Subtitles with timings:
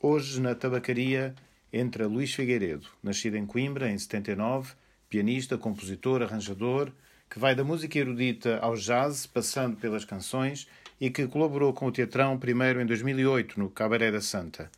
[0.00, 1.34] Hoje, na tabacaria,
[1.72, 4.74] entra Luís Figueiredo, nascido em Coimbra em 79,
[5.10, 6.92] pianista, compositor, arranjador,
[7.28, 10.68] que vai da música erudita ao jazz, passando pelas canções,
[11.00, 14.70] e que colaborou com o Teatrão primeiro em 2008 no Cabaré da Santa.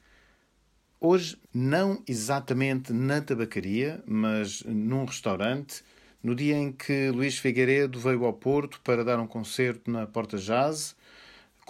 [0.98, 5.84] Hoje, não exatamente na tabacaria, mas num restaurante,
[6.22, 10.38] no dia em que Luís Figueiredo veio ao Porto para dar um concerto na Porta
[10.38, 10.96] Jazz,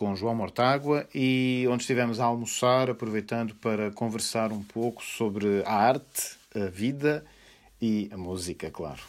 [0.01, 5.75] com João Mortágua e onde estivemos a almoçar, aproveitando para conversar um pouco sobre a
[5.75, 7.23] arte, a vida
[7.83, 9.03] e a música, claro.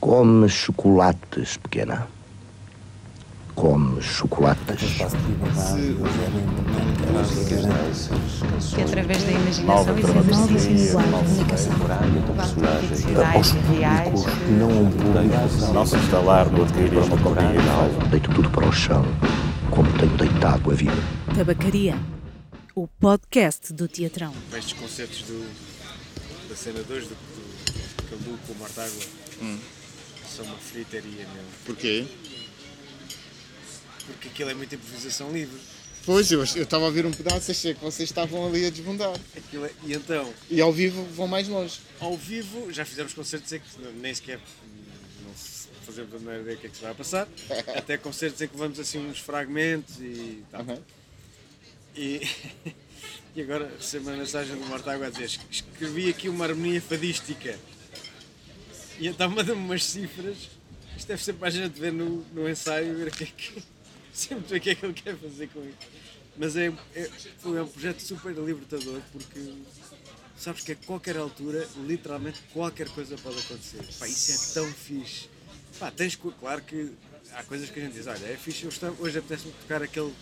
[0.00, 2.08] Come chocolates, pequena.
[3.54, 4.96] Come chocolates.
[8.74, 10.06] Que através da imaginação e
[13.36, 14.26] Aos públicos,
[14.58, 15.72] não um público.
[15.74, 18.08] Não se instalar no adquirir uma álcool.
[18.10, 19.04] Deito tudo para o chão,
[19.74, 20.92] como tenho deitado a vida.
[21.34, 21.94] Tabacaria,
[22.74, 24.32] o podcast do Teatrão.
[24.56, 25.46] Estes concertos do,
[26.48, 29.02] da cena 2 do, do com o Mortágua
[30.28, 31.48] são uma fritaria mesmo.
[31.64, 32.06] Porquê?
[34.06, 35.58] Porque aquilo é muita improvisação livre.
[36.04, 39.12] Pois, eu estava a ouvir um pedaço, achei que vocês estavam ali a desbundar.
[39.36, 41.80] Aquilo é- e então, E ao vivo vão mais longe.
[41.98, 43.66] ao vivo, já fizemos concertos em que
[44.00, 44.38] nem sequer
[45.86, 47.28] fazemos a menor ideia do que é que se vai passar.
[47.76, 50.60] Até concertos em que vamos assim uns fragmentos e tal.
[50.62, 50.78] Aham.
[51.96, 52.20] E,
[53.34, 57.58] e agora recebo uma mensagem do Mortágua a dizer "Es- escrevi aqui uma harmonia fadística.
[58.98, 60.36] E então manda-me umas cifras.
[60.96, 63.26] Isto deve ser para a gente ver no, no ensaio e ver o que é
[63.26, 63.62] que.
[64.12, 65.76] Sempre ver o que é que ele quer fazer com isso.
[66.38, 69.40] Mas é, é, foi um projeto super libertador porque
[70.38, 73.82] sabes que a qualquer altura, literalmente qualquer coisa pode acontecer.
[73.98, 75.28] Pá, isso é tão fixe.
[75.78, 76.90] Pá, tens, claro que
[77.32, 80.12] há coisas que a gente diz, olha, é fixe, estou- hoje apetece-me tocar aquele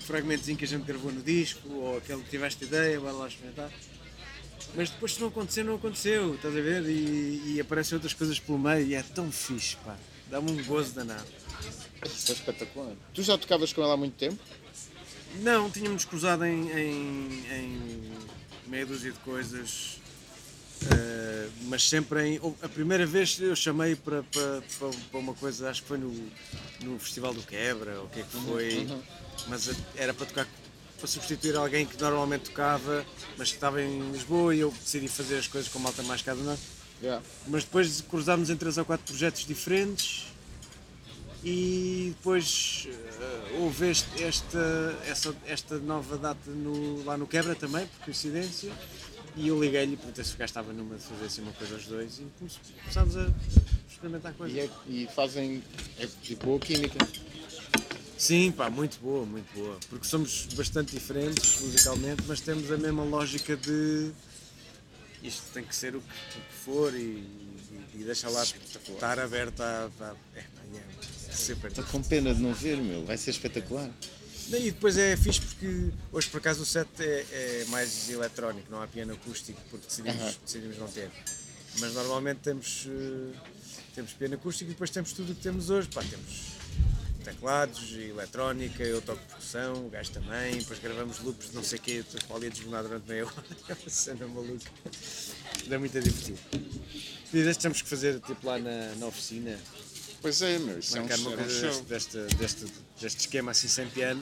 [0.00, 3.70] fragmentozinho que a gente gravou no disco, ou aquele que tiveste ideia, vai lá experimentar.
[4.74, 6.84] Mas depois se não acontecer, não aconteceu, estás a ver?
[6.84, 9.96] E, e aparecem outras coisas pelo meio e é tão fixe, pá.
[10.30, 11.26] Dá-me um gozo danado.
[12.04, 12.92] Isso é espetacular.
[13.14, 14.38] Tu já tocavas com ela há muito tempo?
[15.42, 18.12] Não, tínhamos cruzado em, em, em
[18.66, 19.98] meia dúzia de coisas,
[20.90, 21.35] eh,
[21.66, 22.40] mas sempre em.
[22.62, 24.62] A primeira vez eu chamei para, para,
[25.10, 26.12] para, uma coisa, acho que foi no,
[26.82, 28.86] no Festival do Quebra, ou o que é que foi,
[29.48, 30.48] mas era para tocar.
[30.98, 33.04] Para substituir alguém que normalmente tocava,
[33.36, 36.32] mas que estava em Lisboa e eu decidi fazer as coisas com malta mais cá
[36.32, 36.62] do norte.
[37.02, 37.20] Já.
[37.46, 40.24] Mas depois cruzámos em três ou quatro projetos diferentes
[41.44, 47.86] e depois eh, houve este- esta, essa, esta nova data no- lá no Quebra também,
[47.86, 48.72] por coincidência,
[49.36, 51.74] e eu liguei-lhe e perguntei se o gajo estava numa de fazer assim uma coisa
[51.74, 53.30] aos dois e come- começámos a
[53.90, 54.56] experimentar coisas.
[54.56, 55.62] E, é- e fazem.
[55.98, 56.98] É de boa química.
[58.18, 59.78] Sim, pá, muito boa, muito boa.
[59.90, 64.10] Porque somos bastante diferentes musicalmente, mas temos a mesma lógica de
[65.22, 69.18] isto tem que ser o que, o que for e, e- e deixa lá estar
[69.18, 69.90] aberto a.
[70.00, 70.62] a- é, pá,
[71.28, 73.04] é super Estou com pena de não ver, meu.
[73.04, 73.90] Vai ser espetacular.
[74.48, 78.80] E depois é fixe porque hoje por acaso o set é, é mais eletrónico, não
[78.80, 80.34] há piano acústico porque decidimos, Aham.
[80.44, 81.10] decidimos não ter.
[81.78, 83.36] Mas normalmente temos, eh,
[83.94, 85.88] temos piano acústico e depois temos tudo o que temos hoje.
[85.88, 86.56] Pá, temos
[87.24, 92.04] teclados, eletrónica, eu toco percussão, o gajo também, depois gravamos loops não sei o quê,
[92.14, 94.70] estou ali a desmonar durante meia hora, aquela cena maluca.
[95.68, 96.38] É muito divertido.
[96.52, 99.58] E desde temos que fazer tipo lá na, na oficina,
[100.26, 100.80] Pois é, meu.
[100.80, 102.64] Isso é um, marcar uma é um deste, deste,
[103.00, 104.20] deste, esquema assim sem piano,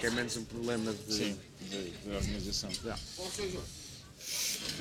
[0.00, 1.14] que é menos um problema de.
[1.14, 2.70] Sim, de, de organização.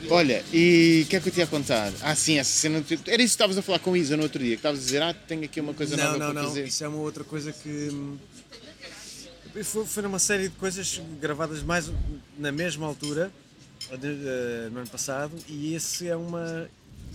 [0.10, 1.92] Olha, e o que é que eu te ia contar?
[2.02, 2.80] Ah, sim, essa cena.
[2.80, 4.84] do- Era isso que estavas a falar com Isa no outro dia, que estavas a
[4.84, 6.48] dizer, ah, tenho aqui uma coisa Não, nova não, para não.
[6.48, 6.66] fazer.
[6.66, 7.90] Isso é uma outra coisa que.
[7.92, 8.18] hum,
[9.66, 11.92] Foi, foi numa série de coisas gravadas mais
[12.38, 13.34] na mesma altura,
[13.92, 16.70] eh, no ano passado, e esse é uma.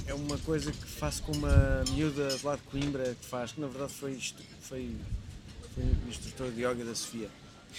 [0.07, 3.61] É uma coisa que faço com uma miúda de lá de Coimbra que faz, que
[3.61, 4.95] na verdade foi, isto, foi,
[5.75, 7.29] foi instrutora de yoga da Sofia.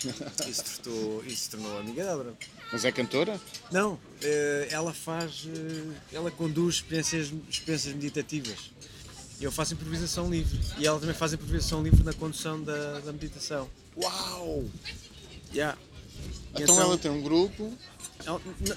[0.47, 2.33] E se tornou, amiga dela.
[2.71, 3.39] Mas é cantora?
[3.71, 8.71] Não, eh, ela faz, eh, ela conduz experiências, experiências meditativas.
[9.39, 13.69] Eu faço improvisação livre e ela também faz improvisação livre na condução da, da meditação.
[13.97, 14.63] Uau!
[15.53, 15.77] Yeah.
[16.55, 17.73] Então, ela tem um grupo.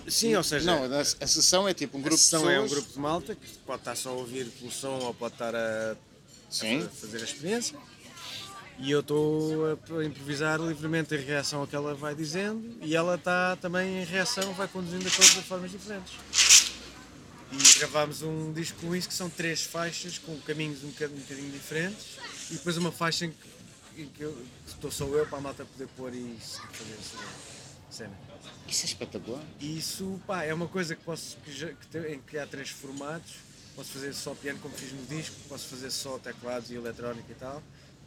[0.09, 2.57] Sim, ou seja, Não, a, a sessão é tipo um grupo de sessão pessoas.
[2.57, 5.35] é um grupo de malta que pode estar só a ouvir pelo som ou pode
[5.35, 7.79] estar a, a fazer a experiência.
[8.79, 13.15] E eu estou a, improvisar livremente em reação ao que ela vai dizendo e ela
[13.15, 16.13] está também em reação, vai conduzindo a coisa de formas diferentes.
[17.53, 21.23] E gravámos um disco com isso que são três faixas com caminhos um bocadinho, um
[21.23, 22.05] bocadinho diferentes
[22.51, 24.33] e depois uma faixa em que, em que eu-
[24.67, 28.19] que estou só eu para a malta poder pôr e fazer a sua, a cena.
[28.69, 29.43] Isso é espetacular.
[29.61, 32.47] E isso, pá, é uma coisa que posso, que, já- que tem- em que há
[32.47, 33.33] três formatos.
[33.77, 37.35] Posso fazer só piano como fiz no disco, posso fazer só teclados e eletrónica e
[37.35, 37.61] tal,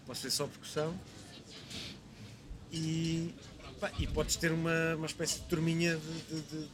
[0.06, 0.98] posso fazer só percussão.
[2.72, 3.34] E,
[3.80, 6.70] pá, e podes ter uma, uma espécie de turminha de, de- de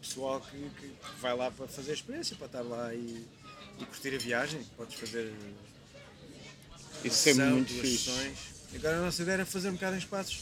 [0.00, 3.26] pessoal que, que vai lá para fazer a experiência, para estar lá e,
[3.78, 4.62] e curtir a viagem.
[4.76, 5.34] Podes fazer
[7.04, 8.04] Isso é sessão, muito duas fixe.
[8.10, 8.38] sessões.
[8.74, 10.40] Agora a nossa ideia era fazer um bocado em espaços.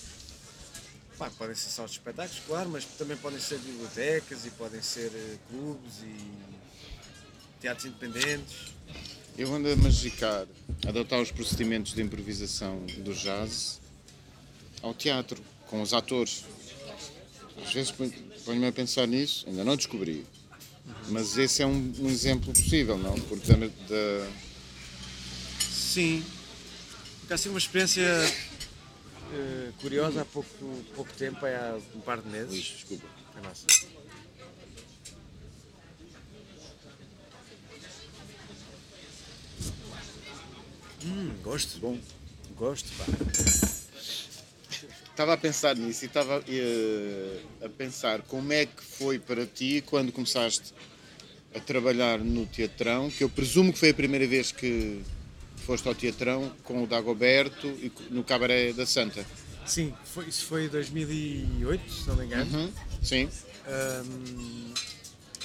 [1.19, 5.37] Pá, podem ser de espetáculos, claro, mas também podem ser bibliotecas e podem ser eh,
[5.49, 8.73] clubes e teatros independentes.
[9.39, 10.47] Eu ando a magicar,
[10.85, 13.81] a adotar os procedimentos de improvisação do jazz
[14.83, 16.45] ao teatro, com os atores.
[17.65, 18.13] Às vezes ponho-
[18.45, 20.27] ponho-me a pensar nisso, ainda não descobri.
[21.09, 23.15] Mas esse é um, um exemplo possível, não?
[23.15, 24.31] Porque da, da-
[25.61, 26.25] Sim.
[27.23, 28.05] Está a ser uma experiência
[29.32, 30.49] eh, curiosa há pouco,
[30.94, 32.50] pouco tempo, é há um par de meses.
[32.50, 33.06] Luís, desculpa.
[33.37, 33.67] É massa.
[41.05, 41.79] Hum, gosto.
[41.79, 41.99] Bom.
[42.56, 43.05] Gosto, pá.
[45.11, 49.82] Estava a pensar nisso e estava eh, a pensar como é que foi para ti
[49.87, 50.75] quando começaste
[51.55, 55.03] a trabalhar no teatrão, que eu presumo que foi a primeira vez que
[55.65, 59.25] foste ao teatrão com o Dagoberto e no Cabaré da Santa.
[59.67, 62.59] Sim, foi, isso foi em 2008, se não me engano.
[62.59, 62.73] Uhum.
[63.03, 63.29] Sim.
[63.67, 64.75] Ahm,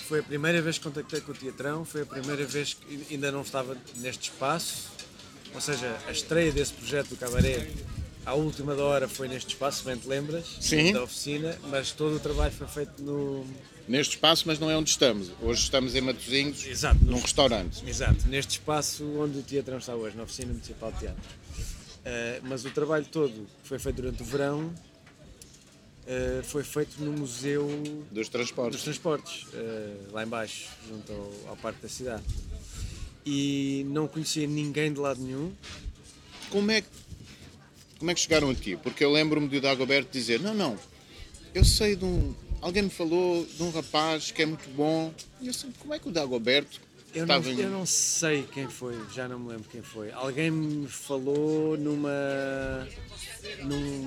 [0.08, 3.32] foi a primeira vez que contactei com o Teatrão, foi a primeira vez que ainda
[3.32, 4.90] não estava neste espaço,
[5.54, 7.68] ou seja, a estreia desse projeto do Cabaré
[8.26, 10.94] à última da hora foi neste espaço, bem te lembras, Sim.
[10.94, 13.46] da oficina, mas todo o trabalho foi feito no.
[13.90, 15.32] Neste espaço, mas não é onde estamos.
[15.42, 17.84] Hoje estamos em Matosinhos, Exato, num restaurante.
[17.90, 21.24] Exato, neste espaço onde o Teatrão está hoje, na Oficina Municipal de Teatro.
[22.06, 24.72] Ah, mas o trabalho todo que foi feito durante o verão
[26.08, 28.84] ah, foi feito no Museu Dos dos transportes.
[28.84, 32.24] transportes, eh, lá embaixo, junto ao, ao parque da cidade.
[33.26, 35.52] E não conhecia ninguém de lado nenhum.
[36.52, 36.88] Como é, que-
[37.98, 38.76] como é que chegaram aqui?
[38.78, 40.78] Porque eu lembro-me de o Dagoberto dizer: Não, não,
[41.56, 42.36] eu sei de um.
[42.62, 45.14] Alguém me falou de um rapaz que é muito bom.
[45.42, 46.82] E eu sei, como é que o Dagoberto
[47.14, 50.12] Eu não, em- eu não sei quem foi, já não me lembro quem foi.
[50.12, 52.88] Alguém me falou numa
[53.64, 54.02] num,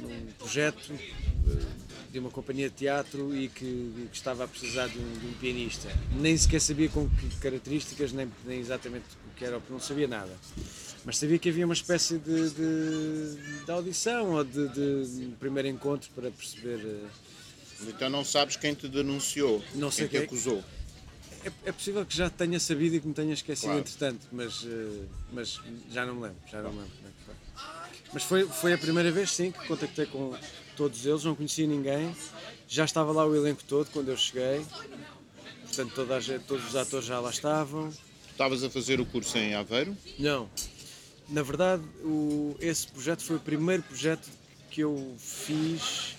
[0.00, 1.66] num projeto eh,
[2.10, 5.32] de uma companhia de teatro e que, que estava a precisar de um, de um
[5.34, 5.88] pianista.
[6.18, 10.08] Nem sequer sabia com que características, nem, nem exatamente o que era, porque não sabia
[10.08, 10.32] nada.
[11.04, 16.08] Mas sabia que havia uma espécie de, de, de audição ou de, de primeiro encontro
[16.14, 16.80] para perceber.
[17.86, 20.36] Então não sabes quem te denunciou, Não sei quem te quem.
[20.38, 20.64] acusou.
[21.44, 23.80] É, é possível que já tenha sabido e que me tenha esquecido Claro.
[23.80, 25.60] entretanto, mas, eh, mas
[25.90, 27.34] já não me lembro, já não me lembro como é que foi.
[28.12, 30.34] Mas foi, foi a primeira vez sim que contactei com
[30.76, 32.14] todos eles, não conhecia ninguém,
[32.66, 34.64] já estava lá o elenco todo quando eu cheguei,
[35.62, 37.92] portanto toda a todos os atores já lá estavam.
[38.30, 39.96] Estavas a fazer o curso em Aveiro?
[40.18, 40.48] Não,
[41.28, 44.28] na verdade o, esse projeto foi o primeiro projeto
[44.70, 46.16] que eu fiz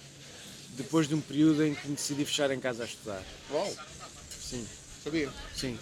[0.80, 3.24] depois de um período em que me decidi fechar em casa a estudar.
[3.52, 3.72] Uau,
[4.42, 4.66] Sim.
[5.04, 5.30] sabia.
[5.56, 5.78] Sim.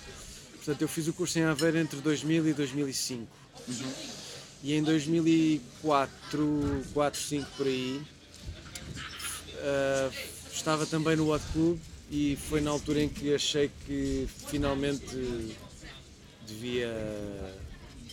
[0.55, 3.27] Portanto, eu fiz o curso em Aveiro entre 2000 e 2005.
[4.63, 8.01] E em 2004, 4, 5 por aí,
[9.61, 10.09] ah,
[10.51, 11.79] estava também no Hot Club
[12.09, 15.55] e foi na altura em que achei que finalmente
[16.47, 16.93] devia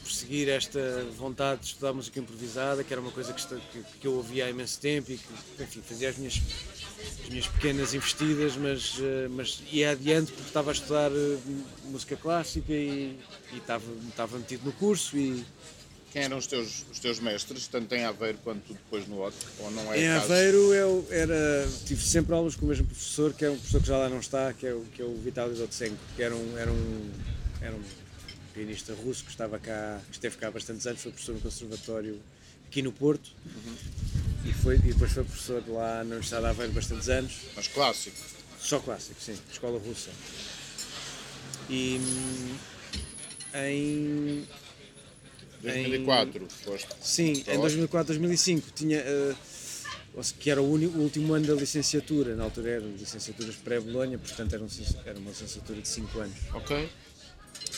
[0.03, 4.13] perseguir esta vontade de estudar música improvisada, que era uma coisa que, que- que eu
[4.15, 6.35] ouvia há imenso tempo e que, enfim, fazia as minhas
[7.23, 11.39] as minhas pequenas investidas, mas, eh, mas ia adiante porque estava a estudar eh,
[11.85, 13.19] música clássica e,
[13.53, 15.45] e estava, estava metido no curso e
[16.13, 19.47] Quem eram os teus, os teus mestres, tanto em Aveiro quanto depois no Otto?
[19.61, 20.25] Ou não é em caso?
[20.33, 23.89] Aveiro eu era, tive sempre aulas com o mesmo professor, que é um professor que
[23.89, 26.59] já lá não está, que é o, que é o Vitaly Dotsenko, que era um,
[26.59, 27.11] era, um,
[27.61, 27.83] era um
[28.55, 32.21] pianista russo que estava cá, que esteve cá há bastantes anos, foi professor no conservatório
[32.75, 33.31] aqui no Porto
[34.45, 37.33] e, foi, e depois foi professor lá na Universidade de Aveiro bastantes anos.
[37.55, 38.17] Mas clássico.
[38.59, 40.11] Só clássico, sim, escola russa.
[41.71, 42.57] E hum,
[43.55, 44.47] em.
[45.63, 46.89] 2004 foste.
[47.01, 49.03] Sim, em o 2004, 2005 tinha.
[50.21, 54.19] se- que era o, uni- o último ano da licenciatura, na altura eram licenciaturas pré-Bolonha,
[54.19, 54.69] portanto era, um
[55.07, 56.37] era uma licenciatura de 5 anos.
[56.53, 56.89] Ok.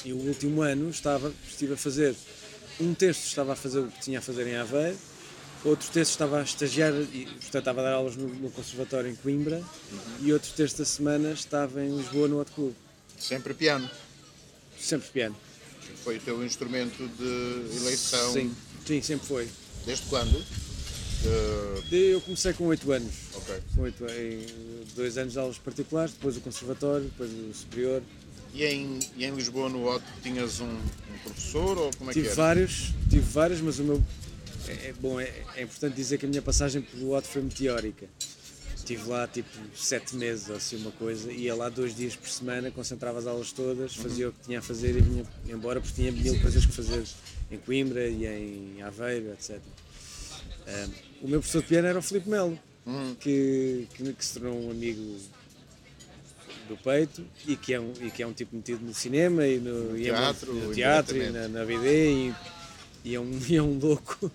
[0.06, 2.14] E o último ano estava, estive a fazer.
[2.80, 4.97] Um terço estava a fazer o que tinha a fazer em Aveiro,
[5.64, 9.14] outro terço estava a estagiar, e, portanto estava a dar aulas no, no Conservatório em
[9.16, 9.62] Coimbra,
[10.21, 12.75] e outro terço da semana estava em Lisboa no Hot Club.
[13.18, 13.88] Sempre piano.
[14.78, 15.37] Sempre piano.
[16.04, 18.33] Foi o teu instrumento de eleição.
[18.33, 18.54] Sim,
[18.87, 19.49] sim, sempre foi.
[19.87, 20.37] Desde quando?
[20.37, 23.14] Uh, Eu comecei com 8 anos.
[23.35, 23.62] ok.
[23.75, 24.47] Com 8, em
[24.95, 28.02] dois anos de aulas particulares, depois o conservatório, depois o superior.
[28.56, 32.25] E em, e em Lisboa, no OT, tinhas um, um professor ou como é tive
[32.25, 32.36] que era?
[32.42, 34.02] vários, tive vários, mas o meu.
[34.66, 38.06] É, é- bom, é, é importante dizer que a minha passagem pelo OT foi meteórica.
[38.75, 42.70] Estive lá tipo sete meses ou assim uma coisa, ia lá dois dias por semana,
[42.70, 44.02] concentrava as aulas todas, Uhum.
[44.04, 47.04] fazia o que tinha a fazer e vinha embora porque tinha mil coisas que fazer
[47.50, 49.58] em Coimbra e em Aveiro, etc.
[50.66, 50.88] Ah,
[51.20, 53.16] o meu professor de piano era o Filipe Melo, Uhum.
[53.18, 55.18] que, que, que se tornou um amigo
[56.66, 59.58] do peito e que é um, e que é um tipo metido no cinema e
[59.58, 62.35] no, e é teatro, muito- no teatro e na, na BD e,
[63.04, 64.30] e é um, e é um louco.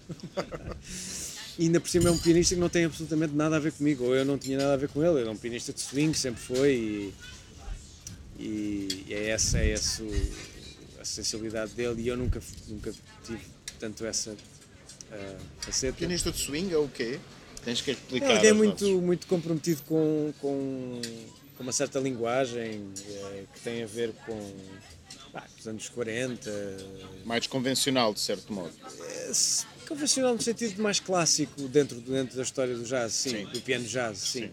[1.60, 4.06] e ainda por cima é um pianista que não tem absolutamente nada a ver comigo,
[4.06, 6.18] ou eu não tinha nada a ver com ele, ele é um pianista de swing,
[6.18, 7.14] sempre foi
[8.40, 10.04] e, e é essa, é essa
[11.00, 12.94] a sensibilidade dele e eu nunca, nunca
[13.26, 13.42] tive
[13.80, 14.36] tanto essa
[15.12, 15.98] ah, faceta.
[15.98, 17.20] Pianista de swing é o quê?
[17.64, 18.38] Tens que explicar.
[18.38, 19.04] Ele é muito, nossos.
[19.04, 21.02] muito comprometido com, com, com
[21.62, 24.56] uma certa linguagem eh, que tem a ver com
[25.32, 26.50] pá, os anos 40,
[27.26, 28.72] Mais convencional, de certo modo.
[29.02, 29.32] eh,
[29.88, 33.46] convencional no sentido mais clássico dentro, dentro da história do jazz, sim, Sim.
[33.46, 34.42] do piano jazz, sim.
[34.48, 34.52] Sim.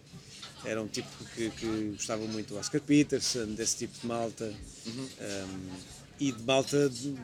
[0.65, 4.53] Era um tipo que, que gostava muito do Oscar Peterson, desse tipo de malta.
[4.87, 5.09] Uhum.
[5.21, 7.15] Um, e de malta de-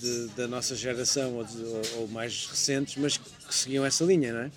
[0.00, 4.32] de- da nossa geração ou, de- ou- ou mais recentes, mas que, seguiam essa linha,
[4.32, 4.50] não é?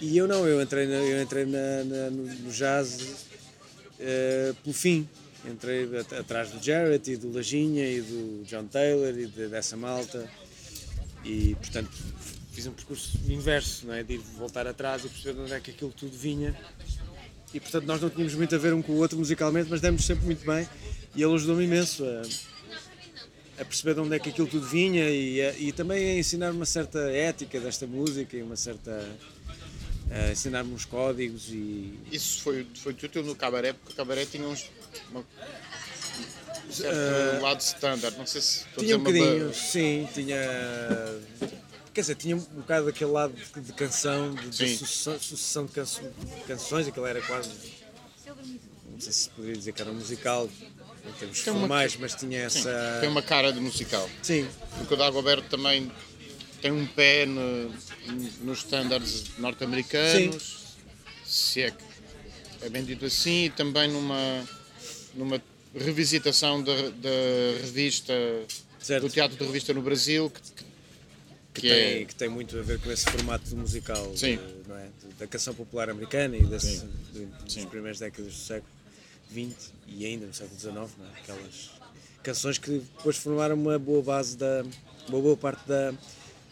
[0.00, 2.96] E eu não, eu entrei, na- eu entrei na- na- no jazz
[4.00, 5.08] eh, pelo fim.
[5.48, 9.76] Entrei at- atrás do Jarrett e do Lajinha e do John Taylor e de- dessa
[9.76, 10.28] malta.
[11.24, 11.90] E portanto
[12.52, 14.02] fiz um percurso inverso, não é?
[14.02, 16.56] De ir voltar atrás e perceber de onde é que aquilo tudo vinha.
[17.54, 20.04] E portanto nós não tínhamos muito a ver um com o outro musicalmente, mas demos
[20.04, 20.68] sempre muito bem.
[21.14, 22.22] E ele ajudou-me imenso a,
[23.62, 26.50] a perceber de onde é que aquilo tudo vinha e, a- e também a ensinar
[26.50, 29.08] uma certa ética desta música e uma certa.
[30.10, 31.98] A ensinar-me uns códigos e.
[32.10, 34.70] Isso foi, foi útil no cabaré, porque o cabaré tinha uns.
[35.10, 38.16] Uma, um certo lado standard.
[38.18, 40.36] Não sei se Tinha um uma bocadinho, ba- sim, tinha.
[41.92, 44.76] Quer dizer, tinha um bocado daquele lado de, de canção, de, de Sim.
[44.76, 47.50] sucessão, sucessão de, canso- de canções, aquilo era quase.
[48.90, 50.48] Não sei se poderia dizer que era um musical
[51.06, 52.98] em termos Tem uma- formais, mas tinha Sim, essa.
[53.00, 54.08] tem uma cara de musical.
[54.22, 54.46] Sim,
[54.78, 55.90] Porque o Dagoberto também
[56.60, 57.70] tem um pé no-
[58.42, 60.76] nos standards norte-americanos,
[61.24, 61.72] se é
[62.62, 64.48] é bem dito assim, e também numa,
[65.14, 65.40] numa
[65.74, 68.12] revisitação da, da revista,
[68.80, 69.02] certo.
[69.06, 70.64] do teatro de revista no Brasil, que, que- que,
[71.54, 72.04] que tem, é.
[72.06, 74.88] que tem muito a ver com esse formato musical de- é?
[75.18, 76.82] Da canção popular americana e desse,
[77.12, 78.72] de- das primeiras décadas do século
[79.30, 81.18] XX e ainda no século XIX, é?
[81.20, 81.70] aquelas
[82.22, 84.64] canções que depois formaram uma boa base da
[85.08, 85.92] uma boa parte da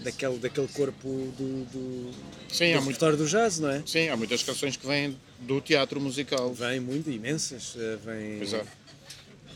[0.00, 1.08] daquele, daquele corpo
[1.38, 2.10] do, do,
[2.52, 3.82] Sim, do há, muito, repertório do jazz, não é?
[3.86, 6.52] sim, há muitas canções que vêm do teatro musical.
[6.52, 8.64] Vêm muito, imensas, eh, vêm, Pois é.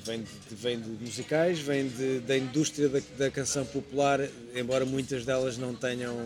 [0.05, 4.21] vem de, vem de musicais, vem de- da indústria da, da canção popular,
[4.55, 6.17] embora muitas delas não tenham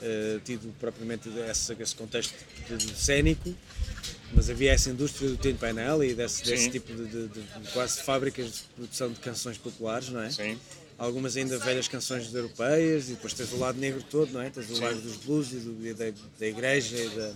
[0.00, 2.34] eh, tido propriamente esse, esse contexto
[2.68, 3.54] de, de cénico,
[4.34, 5.56] mas havia essa indústria do Tin
[5.86, 9.58] Alley e desse, desse tipo de, de- de- de quase fábricas de produção de canções
[9.58, 10.30] populares, não é?
[10.30, 10.58] Sim.
[11.02, 14.50] Algumas ainda velhas canções europeias e depois tens o lado negro todo, não é?
[14.50, 14.82] Tens o Sim.
[14.82, 17.34] lado dos blues e, do- e da, da igreja e da...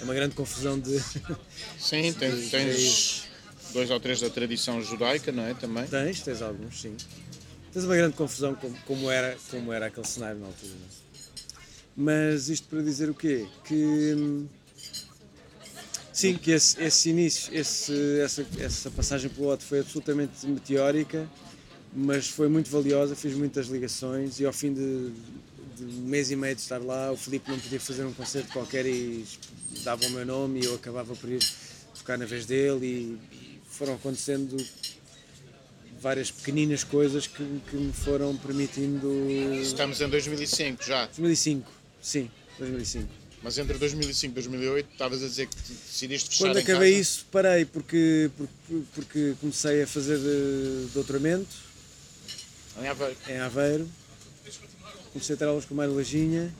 [0.00, 0.96] É uma grande confusão de...
[1.76, 3.24] Sim, tens, tens
[3.72, 5.54] dois ou três da tradição judaica, não é?
[5.54, 5.84] Também.
[5.88, 6.96] Tens, tens alguns, sim.
[7.72, 10.70] Tens uma grande confusão como, como, era, como era aquele cenário na altura.
[10.72, 11.04] é?
[11.96, 13.48] Mas isto para dizer o quê?
[13.64, 14.46] Que.
[16.12, 21.28] Sim, que esse, esse início, esse, essa, essa passagem pelo Otto foi absolutamente meteórica,
[21.94, 25.10] mas foi muito valiosa, fiz muitas ligações e ao fim de,
[25.76, 28.52] de um mês e meio de estar lá, o Filipe não podia fazer um concerto
[28.52, 29.24] qualquer e
[29.84, 31.40] dava o meu nome e eu acabava por ir
[31.96, 34.56] tocar na vez dele e, e foram acontecendo
[36.00, 39.08] várias pequeninas coisas que, que me foram permitindo.
[39.62, 41.70] Estamos em 2005 já, 2005,
[42.02, 43.08] sim, 2005.
[43.40, 47.00] mas entre 2005 e 2008 estavas a dizer que decidiste fechar Quando acabei casa.
[47.00, 50.18] isso, parei porque, porque, porque comecei a fazer
[50.92, 51.73] doutoramento
[52.80, 53.16] Em Aveiro.
[53.28, 53.88] em Aveiro.
[55.12, 56.52] Comecei a ter aulas com o Mário Lajinha.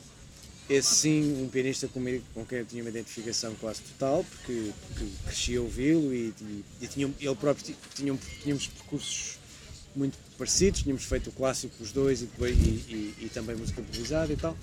[0.69, 5.57] Esse sim, um pianista com quem eu tinha uma identificação quase total, porque, porque cresci
[5.57, 9.39] a ouvi-lo e, e, e tinha, ele próprio ti- tinha, tínhamos percursos
[9.95, 14.37] muito parecidos, tínhamos feito o clássico os dois e, e, e, também música improvisada e
[14.37, 14.57] tal.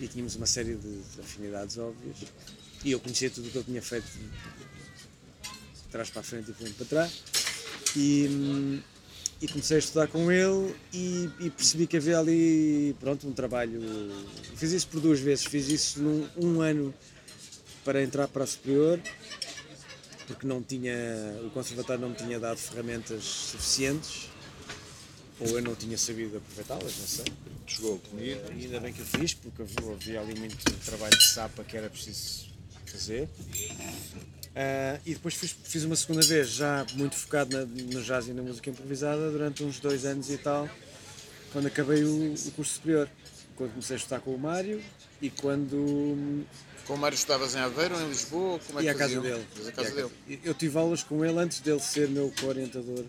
[0.00, 2.16] E tínhamos uma série de, de afinidades óbvias.
[2.82, 4.28] E eu conhecia tudo o que ele tinha feito de
[5.90, 7.22] trás para a frente e frente para trás.
[7.94, 8.80] E, hum,
[9.40, 13.80] e comecei a estudar com ele e, e percebi que havia ali pronto, um trabalho.
[14.56, 16.94] Fiz isso por duas vezes, fiz isso num um ano
[17.84, 18.98] para entrar para a superior,
[20.26, 20.94] porque não tinha,
[21.44, 24.28] o conservatório não me tinha dado ferramentas suficientes,
[25.38, 27.24] ou eu não tinha sabido aproveitá-las, não sei.
[27.66, 28.40] Chegou comigo.
[28.56, 31.76] E ainda bem que eu fiz, porque havia- havia ali muito trabalho de sapa que
[31.76, 32.46] era preciso
[32.86, 33.28] fazer.
[34.58, 38.32] Ah, e depois fiz, fiz uma segunda vez, já muito focado na- no jazz e
[38.32, 40.66] na música improvisada, durante uns dois anos e tal,
[41.52, 43.08] quando acabei o, o curso superior.
[43.54, 44.82] Quando comecei a estudar com o Mário
[45.20, 46.44] e quando.
[46.86, 48.58] Com o Mário estavas em Aveiro ou em Lisboa?
[48.66, 49.46] Como é e que à casa dele.
[49.66, 50.08] E casa dele.
[50.26, 53.02] casa- Eu tive aulas com ele antes dele ser meu co-orientador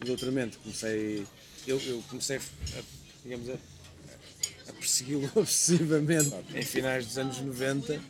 [0.00, 0.58] de doutoramento.
[0.58, 1.24] Comecei.
[1.66, 2.40] Eu, eu comecei a,
[3.24, 3.54] digamos, a,
[4.68, 8.00] a persegui-lo obsessivamente em finais dos anos 90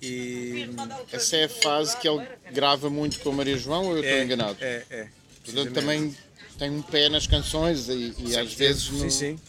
[0.00, 0.68] e
[1.10, 4.18] Essa é a fase que ele grava muito com a Maria João ou eu estou
[4.18, 4.56] é, enganado?
[4.60, 5.08] É, é.
[5.44, 6.16] Portanto, também
[6.58, 9.10] tem um pé nas canções e, e às vezes Sim, no...
[9.10, 9.40] sim.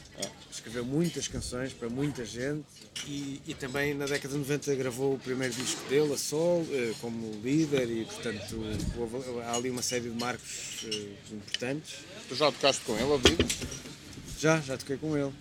[0.52, 2.66] Escreveu muitas canções para muita gente
[3.06, 6.94] e, e também na década de 90 gravou o primeiro disco dele, a Sol, eh,
[7.00, 8.62] como líder e portanto
[9.46, 11.96] há ali uma série de marcos eh, importantes.
[12.28, 13.38] Tu já tocaste com ele ao vivo?
[14.40, 15.32] Já, já toquei com ele.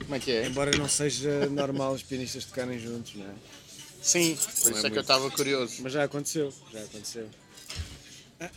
[0.00, 0.46] Como é que é?
[0.46, 3.34] Embora não seja normal os pianistas tocarem juntos, não é?
[4.02, 5.76] Sim, por isso é, que eu estava curioso.
[5.80, 7.28] Mas já aconteceu, já aconteceu.
[8.40, 8.50] Ah,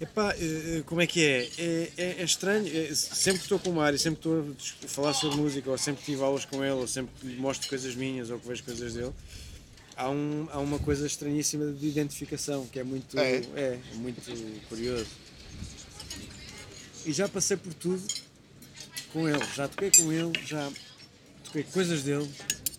[0.00, 1.48] epá, eh, eh, como é que é?
[1.58, 4.88] É, é- é estranho, eh, sempre que estou com o Mário, sempre que estou a
[4.88, 7.68] falar sobre música, ou sempre que tive aulas com ele, ou sempre que lhe mostro
[7.68, 9.12] coisas minhas, ou que vejo coisas dele,
[9.96, 13.36] há, um, há uma coisa estranhíssima de identificação, que é muito, É?
[13.56, 14.20] é, muito
[14.68, 15.06] curioso.
[17.06, 18.02] E já passei por tudo
[19.12, 20.70] com ele, já toquei com ele, já
[21.44, 22.28] toquei coisas dele,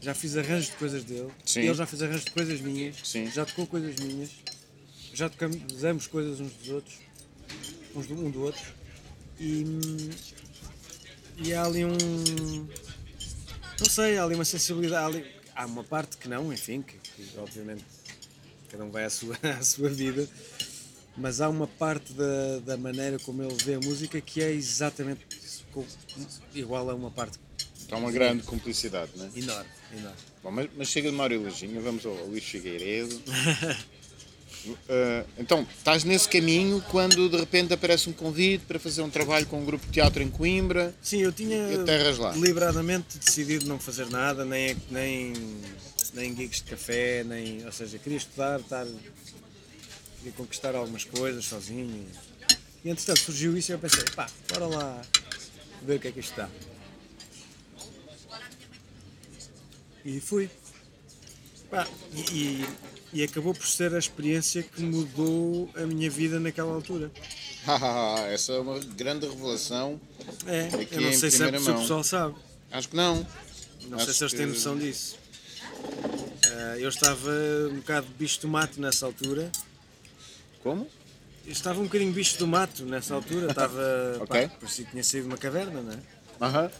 [0.02, 1.62] já fiz arranjos de coisas dele, Sim.
[1.62, 3.30] ele já fez arranjos de coisas minhas, Sim.
[3.32, 4.30] já tocou coisas minhas,
[5.14, 6.96] já tocamos coisas uns dos outros,
[7.96, 8.62] uns do, um do outro,
[9.40, 10.10] e, hum,
[11.38, 12.68] e há ali um.
[13.80, 15.04] Não sei, há ali uma sensibilidade.
[15.04, 15.26] Há, ali-
[15.56, 17.84] há uma parte que não, enfim, que, que obviamente
[18.70, 20.28] cada um vai à sua, à sua vida,
[21.16, 25.26] mas há uma parte da, da maneira como ele vê a música que é exatamente
[26.56, 27.38] igual a uma parte
[27.80, 29.30] Está uma grande cumplicidade, não é?
[29.40, 29.70] enorme.
[30.44, 33.22] Bom, mas, mas chega de Mário Lajinha, vamos ao Luís Figueiredo.
[34.90, 39.46] Ah, então, estás nesse caminho quando de repente aparece um convite para fazer um trabalho
[39.46, 40.94] com um grupo de teatro em Coimbra.
[41.02, 41.68] Sim, eu tinha
[42.34, 45.34] deliberadamente decidido não fazer nada, nem, nem,
[46.14, 48.86] nem gigs de café, nem, ou seja, queria estudar, estar,
[50.18, 52.06] queria conquistar algumas coisas sozinho.
[52.84, 55.02] E entretanto surgiu isso e eu pensei, pá, bora lá
[55.82, 56.50] ver o que é que isto dá.
[60.08, 60.50] E fui.
[61.70, 62.66] Pá, e, e,
[63.12, 67.12] e acabou por ser a experiência que mudou a minha vida naquela altura.
[68.32, 70.00] Essa é uma grande revelação.
[70.46, 72.36] É, Aqui eu não em sei se, é, se o pessoal sabe.
[72.72, 73.28] Acho que não.
[73.90, 75.18] Não Acho sei se eles têm que- noção disso.
[76.46, 77.30] Ah, eu estava
[77.70, 79.52] um bocado bicho do mato nessa altura.
[80.64, 80.88] Como?
[81.46, 83.50] Eu estava um bocadinho bicho do mato nessa altura.
[83.50, 84.18] Estava.
[84.24, 84.48] Ok.
[84.48, 86.00] pá, parecia que tinha saído de uma caverna, não é?
[86.42, 86.72] Aham.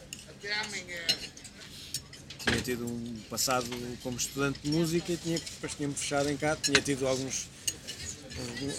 [2.50, 3.66] Tinha tido um passado
[4.02, 6.60] como estudante de música e tinha, depois tinha-me fechado em casa.
[6.62, 7.46] Tinha tido alguns,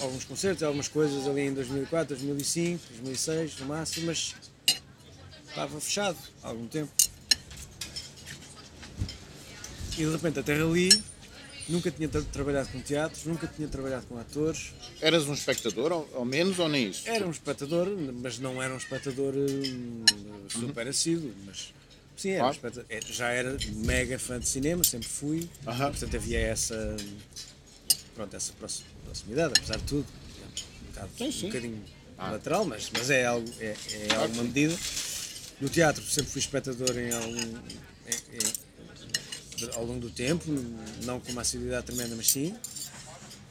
[0.01, 4.36] alguns- concertos, algumas coisas ali em 2004, 2005, 2006 no máximo, mas
[5.47, 6.91] estava fechado há algum tempo.
[9.93, 10.89] E de repente até ali,
[11.67, 14.73] nunca tinha tra- trabalhado com teatros, nunca tinha trabalhado com atores.
[15.01, 17.08] Eras um espectador, ao, ao menos, ou nem isso?
[17.08, 17.88] Era um espectador,
[18.21, 20.05] mas não era um espectador hum,
[20.49, 21.73] super assíduo, mas
[22.19, 22.86] sim, era Claro.
[22.89, 25.91] É, já era mega fã de cinema, sempre fui, Aham.
[25.91, 26.95] portanto havia essa,
[28.15, 30.05] pronto, essa proxi- proximidade, apesar de tudo.
[30.08, 31.45] Um, bocado, Sim, sim.
[31.45, 31.84] um bocadinho
[32.17, 32.32] Ah.
[32.32, 34.47] lateral, mas, mas é, algo, é, é Claro alguma sim.
[34.49, 34.77] medida.
[35.62, 40.45] No teatro sempre fui espectador em algum, em- em- ao longo do tempo,
[41.03, 42.55] não com uma assiduidade tremenda, mas sim.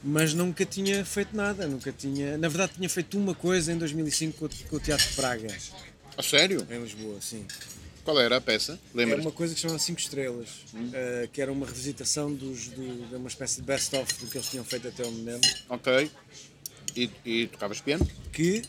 [0.03, 2.37] Mas nunca tinha feito nada, nunca tinha.
[2.37, 5.47] Na verdade, tinha feito uma coisa em 2005 com o, com o Teatro de Praga,
[6.17, 6.65] A sério?
[6.71, 7.45] em Lisboa, sim.
[8.03, 8.73] Qual era a peça?
[8.73, 9.21] Era Lembras?
[9.25, 10.47] uma coisa que se chama 5 Estrelas,
[10.93, 14.49] eh, que era uma revisitação dos, do, de uma espécie de best-of do que eles
[14.49, 15.47] tinham feito até o momento.
[15.69, 16.09] Ok.
[16.95, 18.07] E, e tocavas piano?
[18.31, 18.61] que,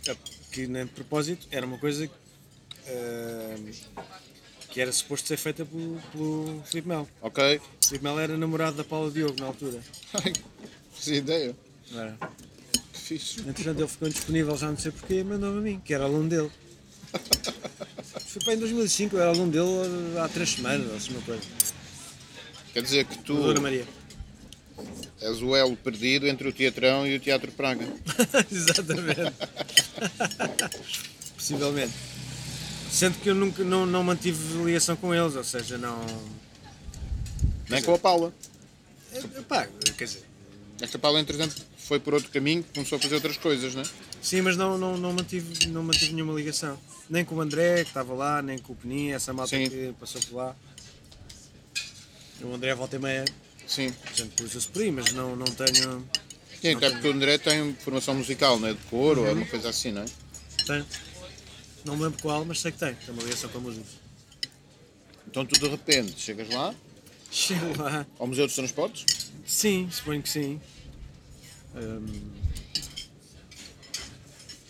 [0.52, 2.10] que nem de propósito, era uma coisa
[2.86, 3.56] eh,
[4.70, 7.08] que era suposto ser feita pelo, pelo Filipe Melo.
[7.22, 7.60] Ok.
[7.84, 9.80] Filipe Melo era namorado da Paula Diogo na altura.
[10.14, 10.32] Ai,
[10.92, 11.56] fazia ideia.
[11.90, 12.18] Não era?
[12.92, 13.40] Que fixe.
[13.40, 16.28] Entretanto, ele ficou indisponível, já não sei porquê, e mandou-me a mim, que era aluno
[16.28, 16.50] dele.
[18.30, 21.42] Foi para em 2005, eu era aluno dele há três semanas, ou assim uma coisa.
[22.72, 23.84] Quer dizer que tu Dona Maria.
[25.20, 27.84] és o elo perdido entre o Teatrão e o Teatro Praga.
[28.48, 29.32] Exatamente.
[31.34, 31.92] possivelmente.
[32.88, 36.06] Sendo que eu nunca não, não mantive ligação com eles, ou seja, não.
[37.68, 38.32] Nem com a Paula.
[39.12, 39.66] É, pá,
[39.98, 40.22] quer dizer,
[40.80, 41.56] Esta Paula, entretanto,
[41.90, 43.86] foi por outro caminho, começou a fazer outras coisas, não é?
[44.22, 46.78] sim, mas não, não, não, mantive, não mantive nenhuma ligação.
[47.08, 49.68] Nem com o André, que estava lá, nem com o Peninha, essa malta Sim.
[49.68, 50.56] que passou por lá.
[52.42, 53.24] O André volta e meia,
[53.66, 53.90] Sim.
[53.90, 56.08] portanto, por aí, mas não, não tenho.
[56.62, 58.72] E até porque o André tem formação musical, não é?
[58.74, 59.30] De cor ou Uhum.
[59.30, 60.06] alguma coisa assim, não é?
[60.64, 60.86] tenho.
[61.84, 62.94] Não me lembro qual, mas sei que tem.
[62.94, 63.84] Tem uma ligação com a música.
[65.26, 66.72] Então tu de repente chegas lá,
[67.32, 68.06] Chego lá.
[68.16, 70.60] ao Museu dos Transportes, Sim, suponho que sim.
[71.74, 72.32] Hum,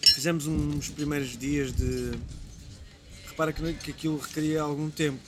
[0.03, 2.13] fizemos uns primeiros dias de.
[3.27, 5.21] Repara que, que aquilo requeria algum tempo.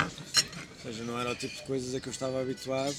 [0.00, 2.94] Ou seja, não era o tipo de coisas a que eu estava habituado.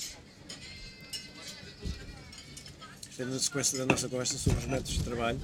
[3.10, 5.39] Isto é na sequência da nossa conversa sobre os métodos de trabalho,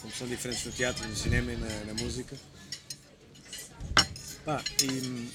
[0.00, 2.36] como são diferentes no teatro, no cinema e na, na música.
[4.44, 5.30] Pá, e,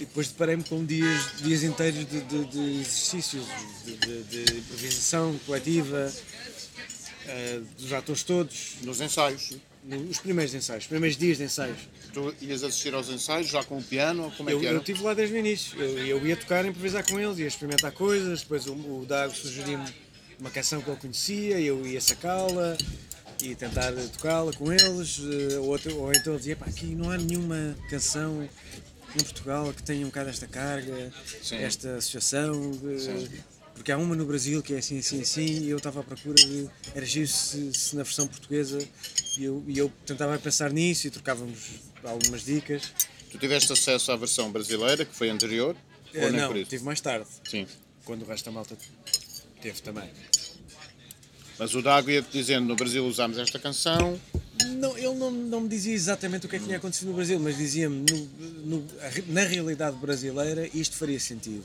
[0.00, 3.44] e depois deparei-me com dias, dias inteiros de, de- de exercícios,
[3.84, 6.12] de, de- improvisação coletiva,
[7.26, 9.52] eh, dos atores todos, nos ensaios.
[10.10, 11.78] os primeiros ensaios, os primeiros dias de ensaios.
[12.12, 14.76] Tu ias assistir aos ensaios já com o piano como é Eu, que era?
[14.76, 17.92] eu estive lá desde o início, eu, eu ia tocar, improvisar com eles, ia experimentar
[17.92, 19.86] coisas, depois o, o Dago sugeriu-me
[20.38, 22.76] uma canção que ele conhecia, eu ia sacá-la
[23.42, 25.20] e tentar tocá-la com eles,
[25.52, 28.48] eh, ou, ou então dizia, pá, aqui não há nenhuma canção
[29.18, 31.56] em Portugal que tenha um bocado esta carga, Sim.
[31.56, 33.42] esta associação, de-
[33.74, 36.34] porque há uma no Brasil que é assim, assim, assim, e eu estava à procura
[36.34, 38.78] de, era giro se, se na versão portuguesa,
[39.36, 41.58] e eu, e eu tentava pensar nisso e trocávamos
[42.02, 42.92] algumas dicas.
[43.30, 45.76] Tu tiveste acesso à versão brasileira, que foi anterior?
[46.12, 47.66] Eh, ou nem não, tive mais tarde, Sim.
[48.04, 48.76] quando o resto da malta
[49.60, 50.10] teve também.
[51.58, 54.18] Mas o Dago ia-te dizendo, no Brasil usámos esta canção,
[54.76, 57.38] Não, ele não, não me dizia exatamente o que é que tinha acontecido no Brasil,
[57.40, 58.28] mas dizia-me, no-
[58.78, 58.86] no-
[59.28, 61.64] na realidade brasileira, isto faria sentido.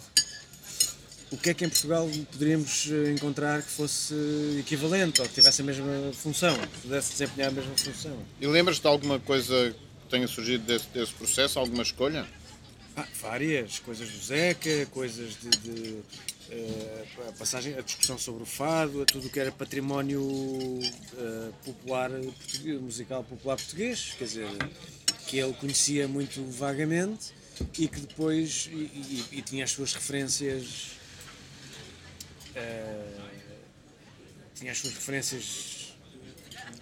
[1.31, 4.13] O que é que em Portugal poderíamos eh, encontrar que fosse
[4.59, 8.17] equivalente ou que tivesse a mesma função, que pudesse desempenhar a mesma função?
[8.39, 12.27] e lembras-te de alguma coisa que tenha surgido desse, desse processo, alguma escolha?
[12.95, 13.79] Ah, várias.
[13.79, 15.99] Coisas do Zeca, coisas de, de,
[16.51, 20.21] eh, a passagem, a discussão sobre o fado, tudo o que era património
[21.17, 22.11] eh, popular
[22.81, 24.47] musical popular português, quer dizer,
[25.27, 27.33] que ele conhecia muito vagamente
[27.79, 30.91] e que depois e, e- e tinha as suas referências
[32.55, 33.11] eh,
[34.55, 35.95] tinha as suas referências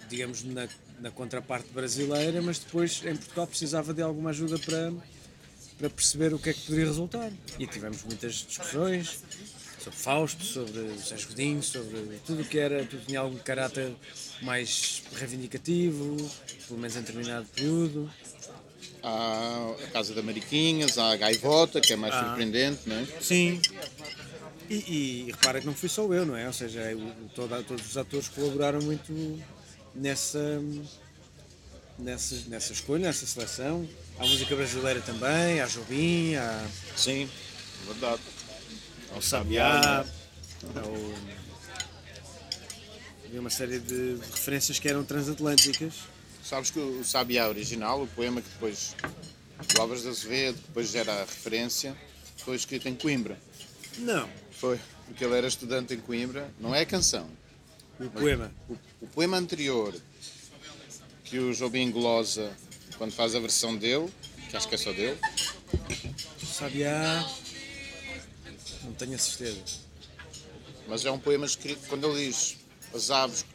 [0.08, 0.68] digamos na,
[1.00, 4.92] na contraparte brasileira, mas depois em Portugal precisava de alguma ajuda para
[5.82, 7.28] para perceber o que é que poderia resultar.
[7.58, 9.18] E tivemos muitas discussões
[9.82, 13.92] sobre Fausto, sobre Sérgio Godinho, sobre tudo o que era, tudo tinha algum caráter
[14.42, 16.16] mais reivindicativo,
[16.68, 18.08] pelo menos em determinado período.
[19.02, 22.26] Há a Casa da Mariquinhas, há a Gaivota, que é mais Ah.
[22.26, 23.06] surpreendente, não é?
[23.20, 23.60] Sim.
[24.70, 26.46] E, e, e repara que não fui só eu, não é?
[26.46, 29.12] Ou seja, o- toda- todos os atores colaboraram muito
[29.96, 30.62] nessa,
[31.98, 33.88] nessa, nessa escolha, nessa seleção.
[34.18, 37.28] Há música brasileira também, há Jobim, há Sim,
[37.86, 38.20] verdade.
[39.14, 40.04] ao Sabiá,
[40.76, 41.12] ao...
[43.24, 45.94] havia uma série de referências que eram transatlânticas.
[46.44, 48.94] Sabes que o Sabiá original, o poema que depois
[49.74, 51.96] do Álvares de Azevedo, que depois gera a referência,
[52.38, 53.38] foi escrito em Coimbra.
[53.98, 56.50] Não, Foi, porque ele era estudante em Coimbra.
[56.58, 57.28] Não é a canção.
[58.00, 58.52] o poema.
[58.68, 59.94] O, o poema anterior,
[61.32, 62.52] que o Jobim glosa
[62.98, 64.06] quando faz a versão dele,
[64.50, 65.16] que acho que é só dele,
[66.44, 67.26] Sabiá,
[68.84, 69.58] não tenho a certeza.
[70.86, 72.58] mas é um poema escrito quando ele diz
[72.94, 73.46] as aves,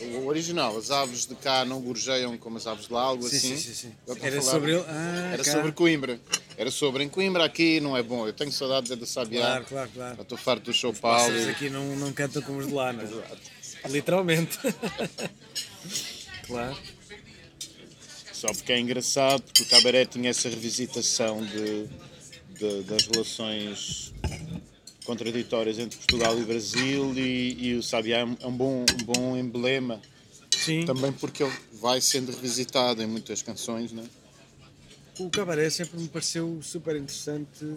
[0.00, 3.36] o original, as aves de cá não gorjeiam como as aves de lá, algo Sim,
[3.38, 3.56] assim.
[3.56, 3.92] sim, sim, sim.
[4.08, 4.84] A Era sobre ele.
[4.86, 5.50] Ah, Era cá.
[5.50, 6.20] sobre Coimbra.
[6.56, 8.24] Era sobre em Coimbra aqui não é bom.
[8.24, 9.40] Eu tenho saudades é do Sabiá.
[9.40, 10.22] Claro, claro, claro.
[10.22, 11.18] Estou farto do São Paulo.
[11.26, 13.88] Pássaros aqui não, não cantam como os de lá, não é?
[13.88, 14.58] Literalmente.
[16.46, 16.76] claro.
[18.36, 21.86] Só porque é engraçado, porque o Cabaré tinha essa revisitação de,
[22.58, 24.12] de- das relações
[25.06, 29.36] contraditórias entre Portugal e Brasil e, e o Sabiá é um é bom, um bom
[29.38, 30.02] emblema.
[30.54, 30.84] Sim.
[30.84, 34.04] Também porque ele vai sendo revisitado em muitas canções, né?
[35.18, 37.76] O cabaré sempre me pareceu super interessante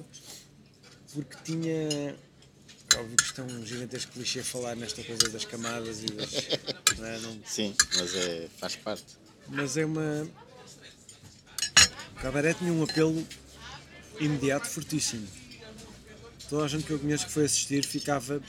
[1.13, 2.17] porque tinha.
[2.97, 6.31] Óbvio que isto é um gigantesco clichê falar nesta coisa das camadas e das.
[6.99, 7.19] não é?
[7.19, 9.05] Não- Sim, mas é, faz parte.
[9.47, 10.27] mas é uma.
[12.19, 13.25] O cabaré tinha um apelo
[14.19, 15.25] imediato fortíssimo.
[16.49, 18.41] Toda a gente que eu conheço que foi assistir ficava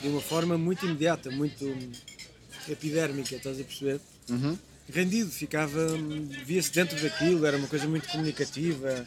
[0.00, 1.64] de uma forma muito imediata, muito
[2.68, 4.00] epidérmica, estás a perceber?
[4.88, 5.80] rendido, ficava,
[6.44, 9.04] via-se dentro daquilo, era uma coisa muito comunicativa.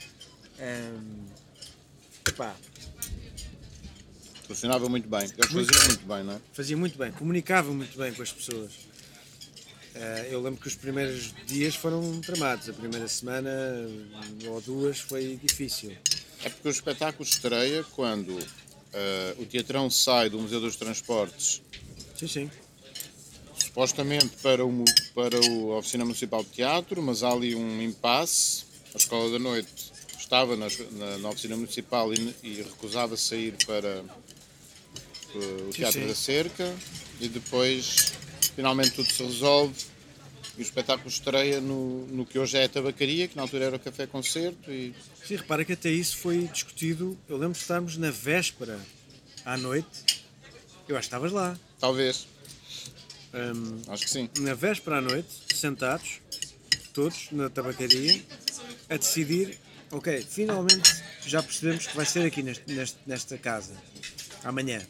[0.60, 1.26] hum,
[2.36, 2.56] pá,
[4.48, 5.22] Funcionava muito bem.
[5.22, 5.88] Eles Muito faziam bem.
[5.88, 6.40] muito bem, não é?
[6.54, 8.72] fazia muito bem, comunicava muito bem com as pessoas.
[9.96, 13.50] Eh, eu lembro que os primeiros dias foram tramados, a primeira semana
[14.46, 15.96] ou duas foi difícil.
[16.44, 18.38] É porque o espetáculo estreia quando
[18.94, 21.62] eh, o teatrão sai do Museu dos Transportes
[22.18, 22.52] Sim, sim.
[23.58, 28.66] supostamente para, o, para o- a Oficina Municipal de Teatro, mas há ali um impasse.
[28.94, 34.04] A Escola da Noite estava na, na- na Oficina Municipal e, e recusava sair para
[35.34, 36.08] eh, o Teatro sim.
[36.08, 36.76] da Cerca
[37.22, 38.12] e depois
[38.56, 39.76] finalmente tudo se resolve
[40.58, 43.76] e o espetáculo estreia no, no que hoje é a tabacaria, que na altura era
[43.76, 44.94] o Café Concerto e
[45.26, 47.18] Sim, repara que até isso foi discutido.
[47.28, 48.80] Eu lembro de estarmos na véspera
[49.44, 50.24] à noite.
[50.88, 51.58] Eu acho que estavas lá.
[51.80, 52.28] talvez,
[53.34, 54.30] Hum, acho que sim.
[54.40, 56.22] na véspera à noite, sentados,
[56.94, 58.24] todos na tabacaria,
[58.90, 59.58] a decidir:
[59.92, 63.74] ok, finalmente já percebemos que vai ser aqui neste- neste- nesta casa,
[64.42, 64.82] amanhã.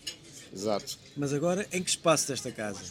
[0.53, 0.99] Exato.
[1.17, 2.81] Mas agora, em que espaço desta casa?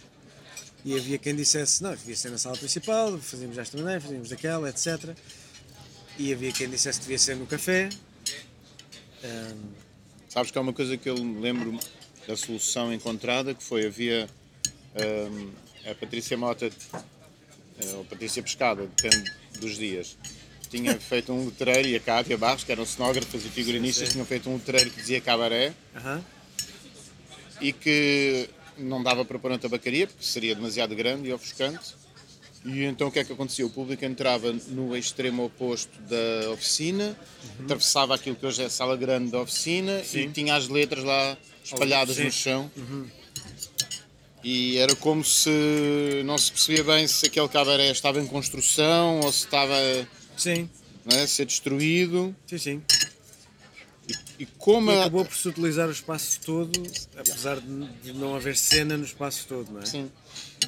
[0.85, 4.69] E havia quem dissesse: não, devia ser na sala principal, fazíamos desta maneira, fazíamos daquela,
[4.69, 5.17] etc.
[6.19, 7.89] E havia quem dissesse que devia ser no café.
[9.25, 9.73] Hum,
[10.29, 11.79] Sabes que há uma coisa que eu me lembro
[12.27, 14.29] da solução encontrada, que foi, havia
[15.31, 15.53] hum,
[15.89, 20.17] a Patrícia Mota, eh, ou Patrícia Pescada, depende dos dias,
[20.69, 24.51] tinha feito um letreiro, e a Cátia Barros, que eram cenógrafas e figurinistas, tinham feito
[24.51, 26.25] um letreiro que dizia cabaré, aham.
[27.61, 31.95] e que não dava para pôr na tabacaria, porque seria demasiado grande e ofuscante.
[32.65, 33.67] E então o que é que acontecia?
[33.67, 37.17] O público entrava no extremo oposto da oficina,
[37.61, 41.37] atravessava aquilo que hoje é a sala grande da oficina e tinha as letras lá
[41.63, 42.25] espalhadas Sim.
[42.25, 42.71] no chão.
[44.43, 49.33] E era como se não se percebia bem se aquele cabaré estava em construção ou
[49.33, 49.75] se estava
[50.37, 50.69] Sim,
[51.05, 52.35] não é, a ser destruído.
[52.47, 52.83] sim, sim.
[54.39, 56.83] E como E acabou por se utilizar o espaço todo,
[57.17, 59.87] apesar de não haver cena no espaço todo, não é?
[59.87, 60.11] Sim.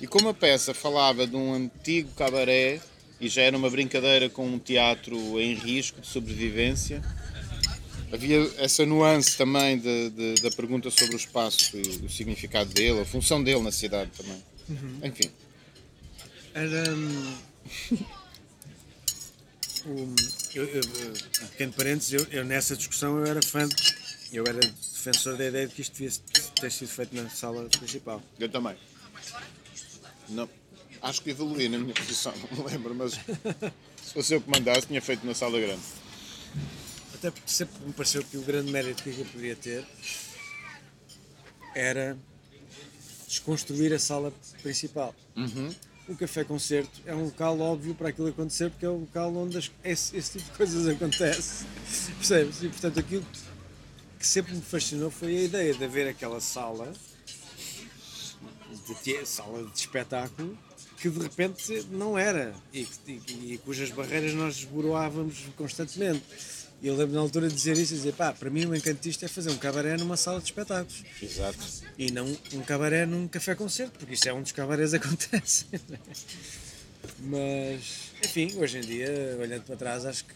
[0.01, 2.81] E como a peça falava de um antigo cabaré
[3.21, 7.03] e já era uma brincadeira com um teatro em risco de sobrevivência,
[8.13, 13.01] havia essa nuance também de- de- da pergunta sobre o espaço e o significado dele,
[13.01, 14.43] a função dele na cidade também.
[15.03, 15.31] Enfim,
[16.55, 16.85] Era.
[19.87, 20.15] um,
[20.57, 21.13] eu, eu,
[21.51, 23.69] pequeno parênteses, eu, eu nessa discussão eu era fã,
[24.33, 26.11] eu era defensor da ideia de que isto devia
[26.61, 28.23] ter sido feito na sala principal.
[28.39, 28.77] eu também.
[30.31, 30.49] Não,
[31.03, 34.87] acho que evoluí na minha posição, não me lembro, mas se fosse eu que mandasse,
[34.87, 35.83] tinha feito na sala grande.
[37.15, 39.87] Até porque sempre me pareceu que o grande mérito que eu poderia ter
[41.75, 42.17] era
[43.29, 45.15] desconstruir a sala principal.
[46.09, 49.59] O café concerto é um local óbvio para aquilo acontecer porque é o local onde
[49.59, 51.65] as- esse, esse tipo de coisas acontece.
[52.19, 52.63] Percebes?
[52.63, 53.27] E portanto aquilo
[54.19, 56.93] que sempre me fascinou foi a ideia de haver aquela sala
[59.05, 60.57] de sala de espetáculo
[60.99, 66.23] que de repente não era e, e- e cujas barreiras nós desboroávamos constantemente.
[66.83, 69.25] E eu lembro na altura de dizer isso e dizer, pá, para mim o encantista
[69.25, 71.59] é fazer um cabaré numa sala de espetáculos Exato.
[71.97, 75.69] e não um cabaré num café-concerto, porque isso é onde os cabarés acontecem.
[77.21, 80.35] Mas, enfim, hoje em dia, olhando para trás, acho que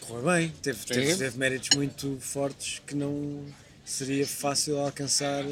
[0.00, 0.52] correu bem.
[0.62, 3.44] Teve, teve, teve méritos muito fortes que não
[3.84, 5.44] seria fácil alcançar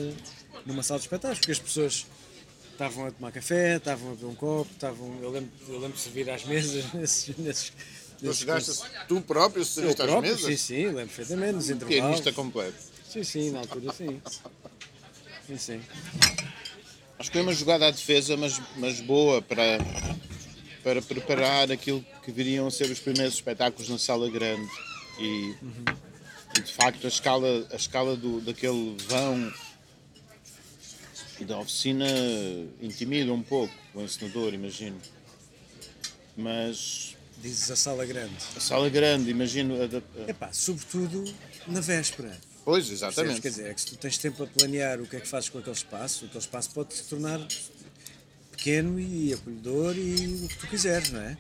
[0.65, 2.07] numa sala de espetáculos, porque as pessoas
[2.73, 6.01] estavam a tomar café, estavam a beber um copo, estavam, eu lembro, eu lembro de
[6.01, 7.73] servir às mesas nesses, nesses,
[8.35, 10.47] Chegaste, tu próprio serviste às próprio, mesas?
[10.47, 12.03] sim, sim, lembro perfeitamente, nos intervalos.
[12.03, 12.77] Pianista completo.
[13.09, 14.21] Sim, sim, na altura sim.
[15.47, 15.83] Sim, sim.
[17.19, 19.79] Acho que foi uma jogada à defesa, mas, mas boa para,
[20.83, 24.71] para preparar aquilo que viriam a ser os primeiros espetáculos na sala grande.
[25.19, 25.55] E,
[26.57, 29.53] e, de facto a escala, a escala do, daquele vão
[31.41, 32.07] e da oficina
[32.81, 35.01] intimida um pouco o encenador, imagino.
[36.37, 37.10] Mas
[37.41, 38.35] Dizes a sala grande.
[38.57, 39.83] a sala grande, imagino.
[39.83, 41.25] A, da- a- Epá, sobretudo
[41.67, 42.37] na véspera.
[42.65, 43.03] pois, Percebes?
[43.15, 43.41] exatamente.
[43.41, 45.49] Quer dizer, é que se tu tens tempo a planear o que é que fazes
[45.49, 47.41] com aquele espaço, aquele espaço pode se tornar
[48.51, 51.37] pequeno e acolhedor e o que tu quiseres, não é?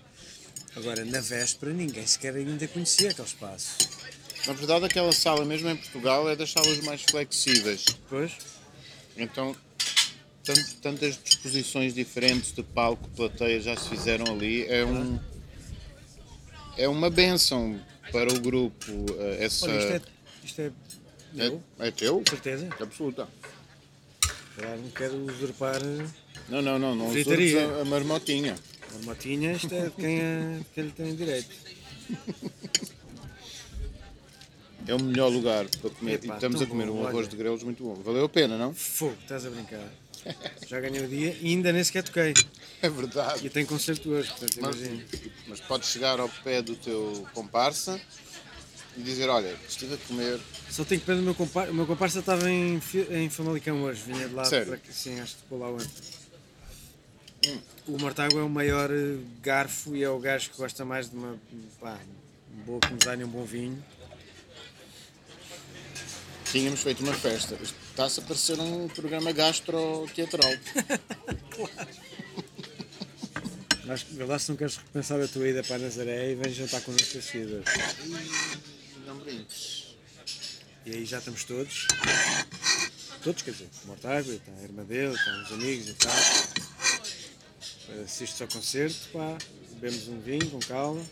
[0.76, 3.76] Agora, na véspera, ninguém sequer ainda conhecia aquele espaço.
[4.46, 7.84] Na verdade, aquela sala, mesmo em Portugal, é das salas mais flexíveis.
[8.08, 8.32] Pois?
[9.18, 9.54] Então,
[10.44, 14.64] tant- tantas disposições diferentes de palco, plateia já se fizeram ali.
[14.66, 15.18] É, um,
[16.82, 17.78] é uma benção
[18.10, 18.90] para o grupo.
[19.18, 20.00] eh, Essa, Olha, isto é,
[20.44, 20.72] isto é
[21.32, 22.22] meu, é, é teu?
[22.28, 22.68] certeza.
[22.80, 23.28] Absoluta.
[24.58, 25.80] não quero usurpar
[26.48, 27.58] Não, não, não, não Fritaria.
[27.58, 28.56] usurpes a, a marmotinha.
[28.90, 31.54] a marmotinha, isto é de quem, é, quem lhe tem direito.
[34.86, 36.14] É o melhor lugar para comer.
[36.14, 37.28] Epá, e estamos a comer bom, um arroz olha.
[37.28, 37.94] de grelos muito bom.
[38.02, 38.74] Valeu a pena, não?
[38.74, 39.86] Fogo, estás a brincar.
[40.66, 42.35] Já ganhei o dia e ainda nem sequer toquei.
[42.83, 43.46] É verdade.
[43.46, 45.04] E tenho concerto hoje, portanto Mas, imagina.
[45.48, 48.00] mas podes chegar ao pé do teu comparsa
[48.96, 50.40] e dizer, olha, estive a comer.
[50.70, 51.70] Só tenho que pedir o meu comparsa.
[51.72, 52.80] O meu comparsa estava em,
[53.11, 54.78] em Famalicão hoje, vinha de lá Sério?
[54.78, 54.92] para.
[54.92, 55.88] Sim, acho que ficou lá ontem.
[57.87, 61.16] O Mortágua é o maior eh, garfo e é o gajo que gosta mais de
[61.16, 61.38] uma,
[61.80, 61.98] pá,
[62.52, 63.83] uma boa começar e um bom vinho.
[66.44, 67.56] Tínhamos feito uma festa.
[68.00, 70.48] Está-se a parecer um programa gastro-teatral.
[73.90, 77.18] Acho que não queres repensar a tua ida para a Nazaré e vens jantar connosco
[77.18, 77.62] a seguir.
[79.04, 79.96] Não brinques.
[80.86, 81.88] E aí já estamos todos.
[83.22, 86.10] Todos, quer dizer, o Mortágua, está a irmã dele, estão os amigos e tal.
[88.02, 89.36] Assistes ao concerto, pá,
[89.72, 91.04] bebemos um vinho com calma.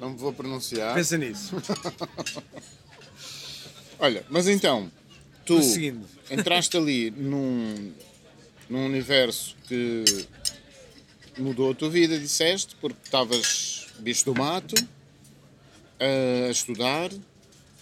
[0.00, 0.96] Não me vou pronunciar.
[0.96, 1.54] Pensa nisso.
[4.00, 4.90] Olha, mas então,
[5.44, 6.06] tu Prosseguindo.
[6.30, 7.92] entraste ali num,
[8.68, 10.04] num universo que
[11.38, 14.74] mudou a tua vida, disseste, porque estavas bicho do mato,
[15.98, 17.10] a estudar,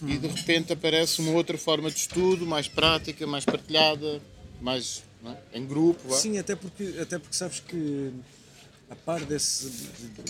[0.01, 4.21] e de repente aparece uma outra forma de estudo, mais prática, mais partilhada,
[4.61, 5.57] mais é?
[5.59, 6.13] em grupo.
[6.13, 8.13] Sim, até porque, até porque sabes que
[8.89, 9.67] a par desse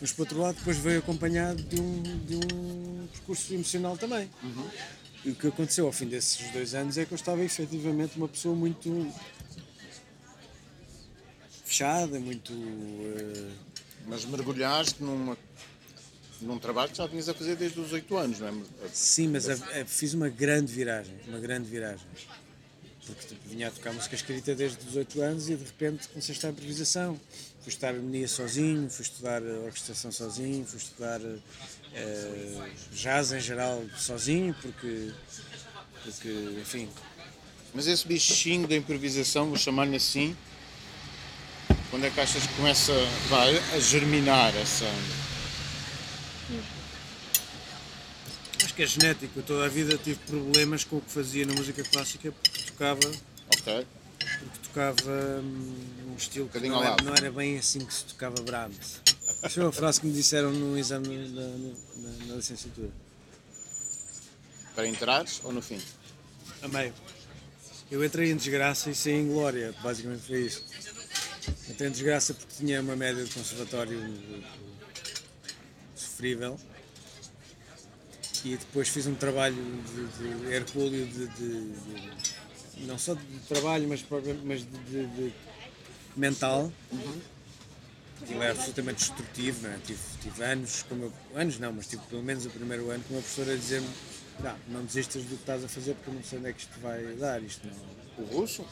[0.00, 4.28] mas por outro lado depois veio acompanhado de um, de um percurso emocional também.
[5.24, 8.26] E o que aconteceu ao fim desses dois anos é que eu estava efetivamente uma
[8.28, 9.12] pessoa muito
[11.64, 12.52] fechada, muito.
[12.52, 13.67] eh,
[14.08, 15.36] Mas mergulhaste numa,
[16.40, 18.52] num trabalho que já vinhas a fazer desde os 8 anos, não é?
[18.92, 22.06] Sim, mas a- a- fiz uma grande viragem, uma grande viragem.
[23.06, 26.32] Porque tipo, vinha a tocar música escrita desde os 8 anos e de repente comecei
[26.32, 27.18] a estudar improvisação.
[27.62, 31.20] Fui estudar harmonia sozinho, fui estudar eh, orquestração sozinho, fui estudar
[31.94, 35.10] eh, jazz em geral sozinho, porque,
[36.04, 36.28] porque
[36.60, 36.88] enfim,
[37.74, 40.34] Mas esse bichinho da improvisação, vou chamar-lhe assim,
[41.90, 42.92] quando é que achas que começa
[43.28, 44.84] vai, a germinar essa.
[48.64, 49.38] acho que é genético.
[49.38, 53.00] Eu toda a vida tive problemas com o que fazia na música clássica porque tocava,
[53.56, 53.86] Ok.
[54.18, 57.04] porque tocava um estilo que não era, lado.
[57.04, 59.00] não era bem assim que se tocava Brahms.
[59.44, 62.90] Isso foi uma frase que me disseram no exame da, na, na licenciatura.
[64.74, 65.80] Para entrares ou no fim?
[66.62, 66.92] A meio.
[67.90, 70.62] Eu entrei em desgraça e saí em glória, basicamente foi isso.
[71.68, 74.40] Entrei em desgraça porque tinha uma média de conservatório eh,
[75.94, 76.58] sofrível
[78.44, 80.06] e depois fiz um trabalho de,
[80.46, 84.04] de hercúleo de, de- de- não só de trabalho, mas,
[84.44, 85.32] mas de, de- de
[86.16, 86.72] mental.
[88.22, 89.78] Aquilo é absolutamente destrutivo, não é?
[89.86, 93.14] tive, tive anos, como eu- anos não, mas tive pelo menos o primeiro ano com
[93.14, 93.88] uma professora a dizer-me
[94.40, 96.60] não, não desistas do que estás a fazer porque eu não sei onde é que
[96.60, 98.64] isto vai dar, isto não, O russo?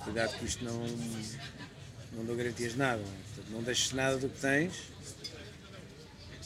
[0.00, 0.86] Cuidado que isto não,
[2.12, 3.02] não dou garantias de nada?
[3.02, 4.72] Portanto, não deixes nada do que tens.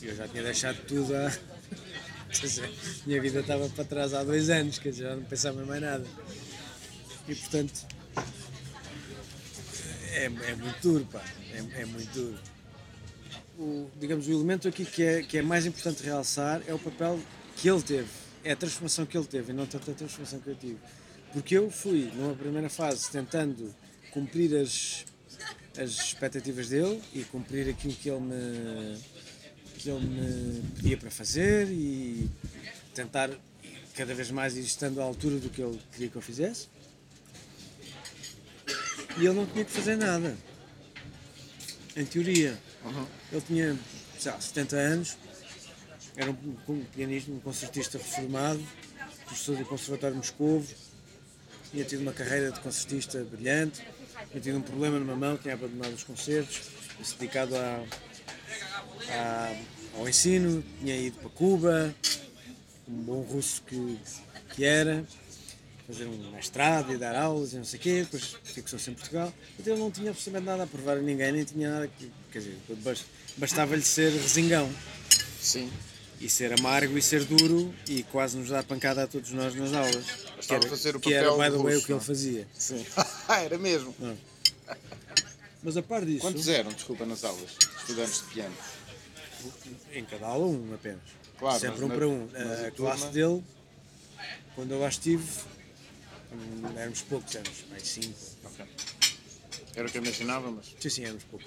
[0.03, 1.33] Eu já tinha deixado tudo há.
[2.31, 2.69] Dizer,
[3.07, 5.81] minha vida estava para trás há dois anos, quer dizer, já não pensava em mais
[5.81, 6.05] nada.
[7.29, 7.87] E portanto.
[10.11, 11.25] É, é muito duro, pá.
[11.53, 12.39] É, é muito duro.
[13.59, 17.21] o, digamos, o elemento aqui que é, que é mais importante realçar é o papel
[17.57, 18.09] que ele teve,
[18.43, 20.79] é a transformação que ele teve e não tanto a transformação que eu tive.
[21.35, 23.75] Porque eu fui, numa primeira fase, tentando
[24.13, 25.05] cumprir as,
[25.77, 28.99] as expectativas dele e cumprir aquilo que ele me,
[29.77, 32.31] que ele me pedia para fazer e
[32.95, 33.31] tentar
[33.97, 36.69] cada vez mais ir estando à altura do que ele queria que eu fizesse.
[39.19, 40.37] E ele não tinha que fazer nada.
[41.97, 42.57] Em teoria.
[43.33, 43.79] Ele tinha,
[44.21, 45.19] sei lá, 70 anos,
[46.15, 48.65] era um, um pianista, um concertista reformado,
[49.25, 50.84] professor do Conservatório de Moscovo,
[51.75, 53.83] tinha tido uma carreira de concertista brilhante,
[54.31, 56.63] tinha tido um problema numa mão, tinha abandonado os concertos,
[57.03, 57.85] se dedicado a,
[59.11, 59.57] a-
[59.99, 61.95] ao ensino, tinha ido para Cuba,
[62.89, 63.99] um bom russo que,
[64.55, 65.05] que era,
[65.87, 69.33] fazer um mestrado e dar aulas e não sei o quê, depois fixou-se em Portugal.
[69.59, 72.11] Então ele não tinha absolutamente nada a provar a ninguém, nem tinha nada que.
[72.33, 73.05] Quer dizer, bast-
[73.37, 74.69] bastava-lhe ser resingão
[75.41, 75.71] Sim.
[76.25, 79.75] E ser amargo e ser duro e quase nos dar pancada a todos nós nas
[79.75, 80.05] aulas.
[80.41, 82.01] Que era, fazer o que era, by the way, o que ele não é?
[82.01, 82.49] fazia.
[82.55, 82.85] Sim.
[83.29, 83.95] era mesmo.
[85.63, 87.51] Mas a par disso, Quantos eram, desculpa, nas aulas?
[87.81, 88.55] Estudantes de piano.
[89.93, 91.01] em cada aula um apenas.
[91.39, 92.29] Claro, Sempre um na- para um.
[92.35, 93.45] A a classe turma- dele,
[94.55, 95.25] quando eu lá estive,
[96.77, 98.19] éramos poucos, éramos mais cinco.
[99.77, 101.47] Era o que eu imaginava, mas Sim, sim, éramos poucos.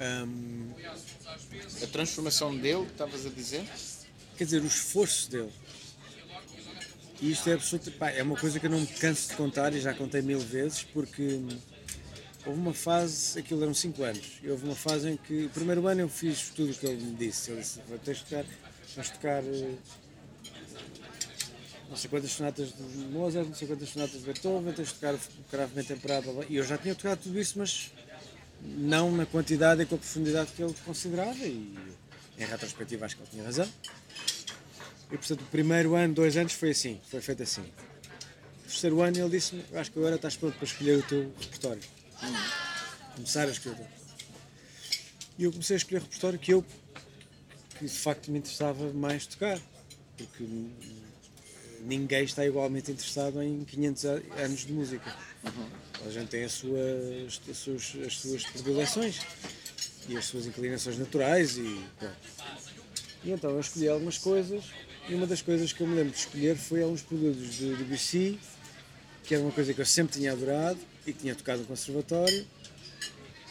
[0.00, 0.70] Hum,
[1.82, 3.64] a transformação dele, estavas a dizer?
[4.36, 5.52] quer dizer, o esforço dele.
[7.20, 9.72] E isto é absoluto, pá, é uma coisa que eu não me canso de contar
[9.72, 11.40] e já contei mil vezes, porque
[12.44, 15.86] houve uma fase, aquilo eram 5 anos, e houve uma fase em que, o primeiro
[15.86, 17.50] ano eu fiz tudo o que ele me disse.
[17.50, 18.44] Ele disse: "Vai, tens tocar,
[18.94, 19.74] vamos tocar eh,
[21.88, 25.14] não sei quantas sonatas de Mozart, não sei quantas sonatas de Beethoven, tens de tocar
[25.14, 25.18] o
[25.50, 26.24] cravo bem temperado.
[26.24, 27.90] blá, blá." E eu já tinha tocado tudo isso, mas
[28.62, 31.76] não na quantidade e com a profundidade que ele considerava, e
[32.38, 33.68] em retrospectiva acho que ele tinha razão.
[35.10, 37.62] E portanto, o primeiro ano, dois anos, foi assim, foi feito assim.
[37.62, 41.32] O terceiro ano ele disse-me, "Eu acho que agora estás pronto para escolher o teu
[41.40, 41.82] repertório.
[43.14, 43.86] Começar a escolher.
[45.38, 46.64] E eu comecei a escolher repertório que eu,
[47.78, 49.60] que de facto me interessava mais tocar.
[50.16, 50.44] Porque
[51.86, 55.14] ninguém está igualmente interessado em 500 a- anos de música.
[56.04, 58.14] A gente tem as suas, as suas, as
[58.90, 59.20] suas
[60.08, 61.80] e as suas inclinações naturais e.
[63.24, 64.64] E então eu escolhi algumas coisas
[65.08, 68.38] e uma das coisas que eu me lembro de escolher foi alguns produtos de Debussy,
[69.24, 72.46] que era uma coisa que eu sempre tinha adorado e tinha tocado no conservatório,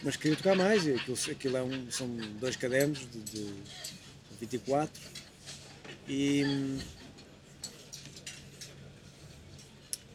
[0.03, 2.07] mas queria tocar mais e aquilo, aquilo é um, são
[2.39, 3.53] dois cadernos de, de
[4.39, 5.01] 24
[6.07, 6.77] e hum,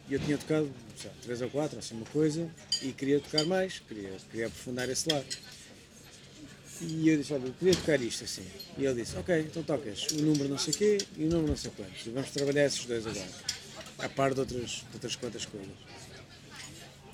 [0.13, 2.49] eu tinha tocado sei três ou quatro, assim uma coisa,
[2.81, 5.25] e queria tocar mais, queria, queria aprofundar esse lado.
[6.81, 8.45] E eu disse, olha, eu queria tocar isto assim.
[8.77, 11.57] E ele disse, ok, então tocas o número não sei quê e o número não
[11.57, 12.05] sei quantos.
[12.05, 13.27] E vamos trabalhar esses dois agora.
[13.99, 15.69] A par de outras, de outras quantas coisas.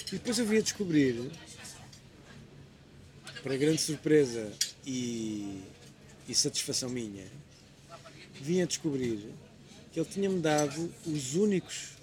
[0.07, 1.29] E depois eu vim a descobrir,
[3.43, 4.51] para grande surpresa
[4.85, 5.61] e,
[6.29, 7.25] e satisfação minha,
[8.41, 9.29] vim a descobrir
[9.91, 11.96] que ele tinha-me dado os únicos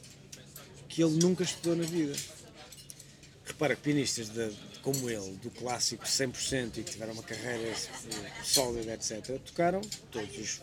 [0.95, 2.15] que ele nunca estudou na vida.
[3.47, 8.43] Repara que pianistas de- como ele, do clássico 100% e que tiveram uma carreira eh,
[8.45, 9.81] sólida, etc., tocaram
[10.11, 10.61] todos os,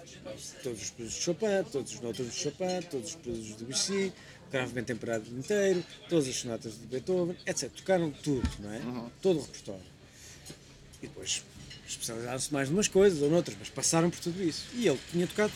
[0.63, 4.13] todos os de Chopin, todos os notas de Chopin, todos os produtos de Debussy,
[4.47, 7.69] o cravo bem temperado inteiro, todas as sonatas de Beethoven, etc.
[7.71, 8.81] Tocaram tudo, não é?
[9.21, 9.81] Todo o repertório.
[11.01, 11.43] E depois
[11.87, 14.65] especializaram-se mais numas coisas ou noutras, mas passaram por tudo isso.
[14.75, 15.51] E ele tinha tocado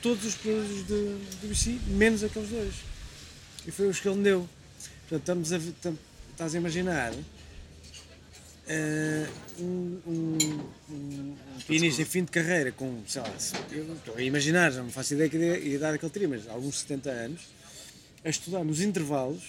[0.00, 2.74] todos os produtos de de Debussy, menos aqueles dois.
[3.66, 4.48] E foi os que ele me deu.
[5.08, 5.98] Portanto, estamos a, tam-
[6.32, 7.12] estás a imaginar
[8.66, 9.26] eh,
[9.58, 10.38] um, um,
[10.90, 11.36] um,
[11.66, 13.28] pianista em fim de carreira com, sei lá,
[13.70, 16.48] eu estou a imaginar, já não faço ideia que ia, ia dar aquele trio, mas
[16.48, 17.40] alguns 70 anos,
[18.24, 19.42] a estudar nos intervalos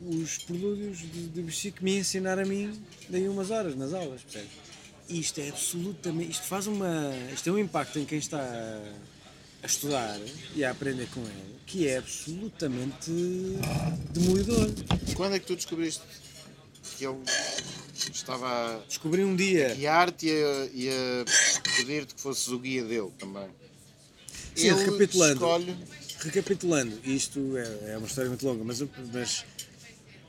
[0.00, 2.72] os prelúdios de de Debussy que me ia ensinar a mim
[3.08, 4.50] daí umas horas nas aulas, percebes?
[5.08, 8.38] Isto é absolutamente, isto faz uma, isto tem um impacto em quem está
[9.62, 10.18] a, estudar
[10.54, 13.10] e a aprender com ele, que é absolutamente
[14.12, 14.70] demolidor.
[15.14, 16.02] Quando é que tu descobriste
[16.96, 17.18] que ele
[18.12, 21.24] estava a Descobri um dia, guiar-te e a, e a
[21.76, 23.48] pedir-te que fosses o guia dele também?
[24.54, 25.34] Sim, ele recapitulando.
[25.34, 25.76] escolhe
[26.18, 29.44] recapitulando, isto é, é uma história muito longa, mas, eu- mas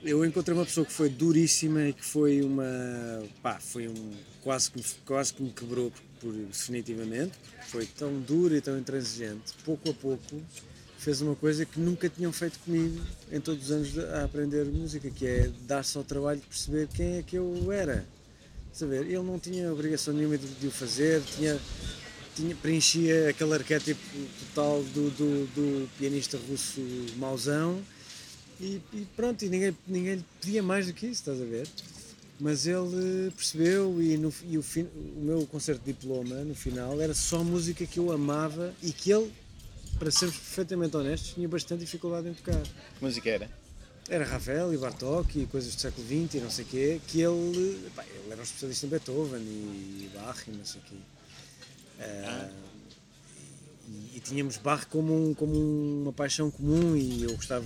[0.04, 2.64] eu encontrei uma pessoa que foi duríssima e que foi uma.
[3.42, 4.14] pá, foi um.
[4.42, 5.92] quase que, me- quase que me quebrou
[6.22, 10.42] por, definitivamente, porque foi tão dura e tão intransigente, pouco a pouco
[10.98, 13.02] fez uma coisa que nunca tinham feito comigo
[13.32, 16.88] em todos os anos de- a aprender música, que é dar-se ao trabalho de perceber
[16.94, 18.06] quem é que eu era.
[18.72, 21.60] Saber, ele não tinha obrigação nenhuma de, de o fazer, tinha,
[22.36, 24.00] tinha, preenchia aquele arquétipo
[24.40, 26.80] total do, do, do pianista russo
[27.18, 27.82] mauzão
[28.60, 31.68] e, e pronto, e ninguém, ninguém pedia mais do que isso, estás a ver?
[32.42, 37.00] Mas ele percebeu e, no, e o, fim, o meu concerto de diploma, no final,
[37.00, 39.32] era só música que eu amava e que ele,
[40.00, 42.60] para sermos perfeitamente honestos, tinha bastante dificuldade em tocar.
[42.64, 43.48] Que música era?
[44.10, 47.22] Era Ravel e Bartók e coisas do século XX e não sei o quê, que
[47.22, 50.96] ele, pá, ele era um especialista em Beethoven e Bach e não sei o quê.
[52.00, 52.50] Ah,
[53.88, 55.54] e, e tínhamos Bach como, um- como
[56.02, 57.66] uma paixão comum e eu gostava,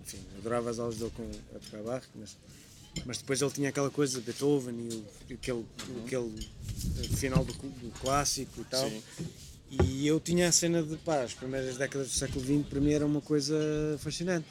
[0.00, 2.36] enfim, adorava as aulas dele com, a tocar Bach, mas,
[3.04, 5.64] mas depois ele tinha aquela coisa de Beethoven e, o, aquele,
[6.04, 6.48] aquele
[6.98, 8.88] eh, final do, do clássico e tal.
[8.88, 9.02] Sim.
[9.82, 12.92] E eu tinha a cena de, pá, as primeiras décadas do século XX para mim
[12.92, 13.54] era uma coisa
[13.98, 14.46] fascinante.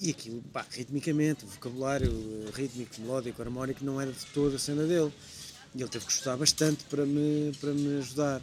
[0.00, 4.58] E aquilo, pá, ritmicamente, o vocabulário eh, rítmico, melódico, harmónico não era de toda a
[4.58, 5.12] cena dele.
[5.74, 8.42] E ele teve que estudar bastante para me, para me ajudar.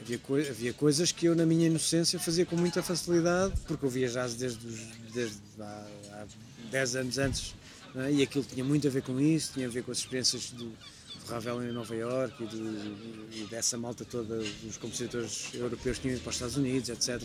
[0.00, 3.90] Havia, coi- havia coisas que eu, na minha inocência, fazia com muita facilidade, porque eu
[3.90, 4.80] via jazz desde, os,
[5.12, 6.26] desde há, há
[6.70, 7.54] 10 anos antes,
[7.96, 8.12] é?
[8.12, 10.64] e aquilo tinha muito a ver com isso, tinha a ver com as experiências do,
[10.66, 16.02] do Ravel em Nova Iorque e, do- e dessa malta toda dos compositores europeus que
[16.02, 17.22] tinham ido para os Estados Unidos, etc.,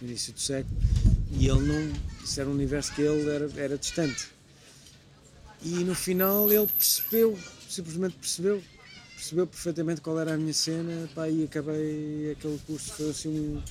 [0.00, 0.76] no início do século.
[1.32, 1.92] E ele não.
[2.24, 4.28] Isso era um universo que ele era, era distante.
[5.62, 8.62] E no final ele percebeu, simplesmente percebeu,
[9.14, 13.62] percebeu perfeitamente qual era a minha cena, pá, e acabei aquele curso, foi assim um-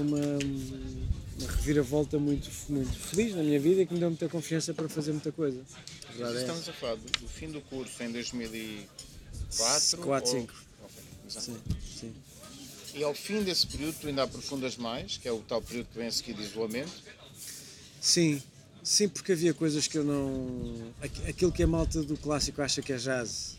[0.00, 4.72] uma, uma reviravolta muito, muito feliz na minha vida e que me deu muita confiança
[4.74, 5.60] para fazer muita coisa.
[6.14, 6.70] Verdade é Estamos essa.
[6.70, 9.98] a falar do, do fim do curso em 2004?
[9.98, 10.54] Quatro, ou- cinco.
[10.82, 11.44] Ok, exato.
[11.46, 11.56] Sim,
[12.00, 12.14] sim.
[12.94, 15.98] E ao fim desse período tu ainda aprofundas mais, que é o tal período que
[15.98, 16.92] vem a seguir de isolamento.
[18.00, 18.42] Sim,
[18.82, 20.92] sim, porque havia coisas que eu não.
[21.00, 23.56] aqu- Aquilo que a malta do clássico acha que é jazz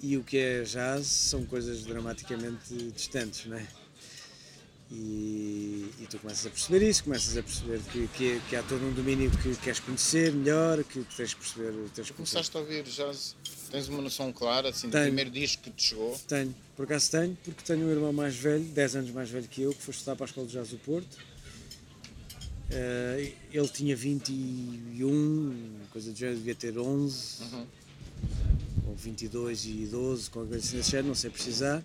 [0.00, 3.66] e o que é jazz são coisas dramaticamente distantes, não é?
[4.90, 8.82] E, e tu começas a perceber isso, começas a perceber que, que, que há todo
[8.86, 11.72] um domínio que queres conhecer melhor, que tens que perceber.
[11.94, 12.14] Tens conhecer.
[12.14, 13.36] Começaste a ouvir jazz,
[13.70, 15.04] tens uma noção clara, assim, do Tenho.
[15.04, 16.18] primeiro disco que te chegou.
[16.26, 19.60] Tenho, por acaso tenho, porque tenho um irmão mais velho, 10 anos mais velho que
[19.60, 21.18] eu, que foi estudar para a Escola de Jazz do Porto.
[22.70, 27.66] Eh, ele tinha 21, coisa do género, devia ter 11, Uhum.
[28.88, 31.82] ou 22 e 12, qualquer coisa assim não sei precisar.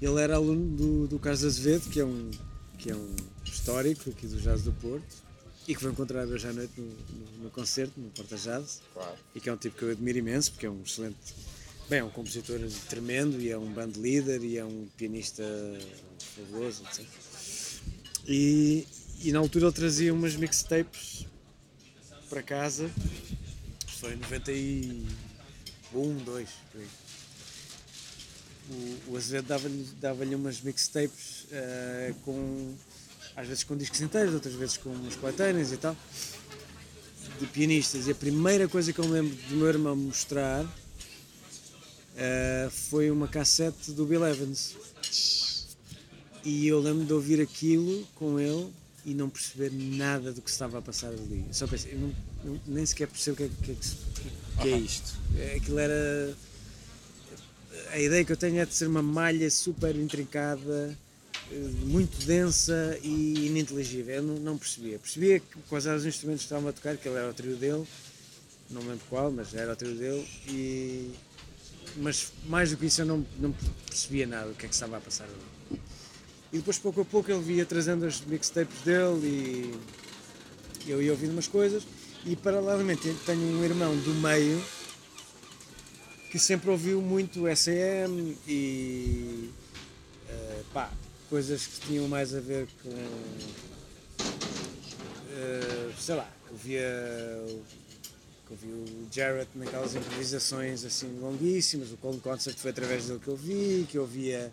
[0.00, 2.30] Ele era aluno do, do Carlos Azevedo, que é, um,
[2.78, 5.04] que é um histórico aqui do Jazz do Porto,
[5.68, 9.16] e que vou encontrar hoje à noite no, no, no concerto, no Porta Jazz Claro.
[9.34, 11.16] e que é um tipo que eu admiro imenso, porque é um excelente.
[11.88, 15.42] Bem, é um compositor tremendo e é um band leader e é um pianista
[16.36, 17.04] fabuloso, etc.
[18.26, 18.86] E,
[19.22, 21.26] e na altura ele trazia umas mixtapes
[22.28, 22.88] para casa,
[23.98, 26.86] foi em 91, 2, por aí.
[28.70, 32.72] O, o Azevedo dava-lhe dava umas mixtapes eh, com,
[33.34, 35.96] às vezes com discos inteiros, outras vezes com umas coletâneas e tal
[37.40, 40.64] de pianistas e a primeira coisa que eu me lembro do meu irmão mostrar
[42.16, 44.76] eh, foi uma cassete do Bill Evans
[46.44, 48.68] e eu lembro de ouvir aquilo com ele
[49.04, 51.44] e não perceber nada do que se estava a passar ali.
[51.48, 54.76] Eu só pensei, eu não- nem sequer percebo o que é, que é que é
[54.78, 55.18] isto.
[55.36, 56.34] Eh, Aquilo era.
[57.92, 60.96] A ideia que eu tenho é de ser uma malha super intrincada,
[61.50, 64.16] eh, muito densa e ininteligível.
[64.16, 64.98] Eu não, não percebia.
[64.98, 67.56] Percebia que, quais eram os instrumentos que estavam a tocar, que ele era o trio
[67.56, 67.84] dele,
[68.70, 70.28] não lembro qual, mas era o trio dele.
[70.48, 71.10] E,
[71.96, 73.54] mas mais do que isso eu não, não
[73.86, 75.80] percebia nada do que é que estava a passar ali.
[76.52, 79.72] E depois pouco a pouco ele via trazendo as mixtapes dele
[80.86, 81.84] e eu ia ouvindo umas coisas
[82.24, 84.60] e paralelamente tenho um irmão do meio
[86.30, 89.50] que sempre ouviu muito SM e
[90.28, 90.90] eh, pá,
[91.28, 92.90] coisas que tinham mais a ver com
[95.32, 96.82] eh, sei lá, ouvia
[98.46, 103.20] que eu vi o Jarrett naquelas improvisações assim longuíssimas, o Cold Concert foi através dele
[103.20, 104.52] que eu vi, que eu via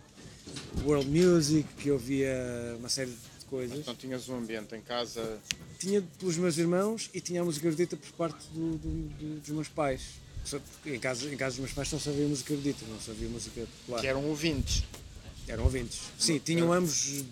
[0.84, 3.78] world music, que eu via uma série de coisas.
[3.78, 5.38] Então tinhas um ambiente em casa.
[5.78, 9.48] Tinha pelos meus irmãos e tinha a música erudita por parte do- do- do- dos
[9.50, 10.02] meus pais.
[10.86, 14.00] Em casa, em casa dos meus pais só sabia música erudita, não sabia música popular.
[14.00, 14.84] que eram ouvintes.
[15.46, 16.00] Eram ouvintes.
[16.18, 17.24] Sim, tinham ambos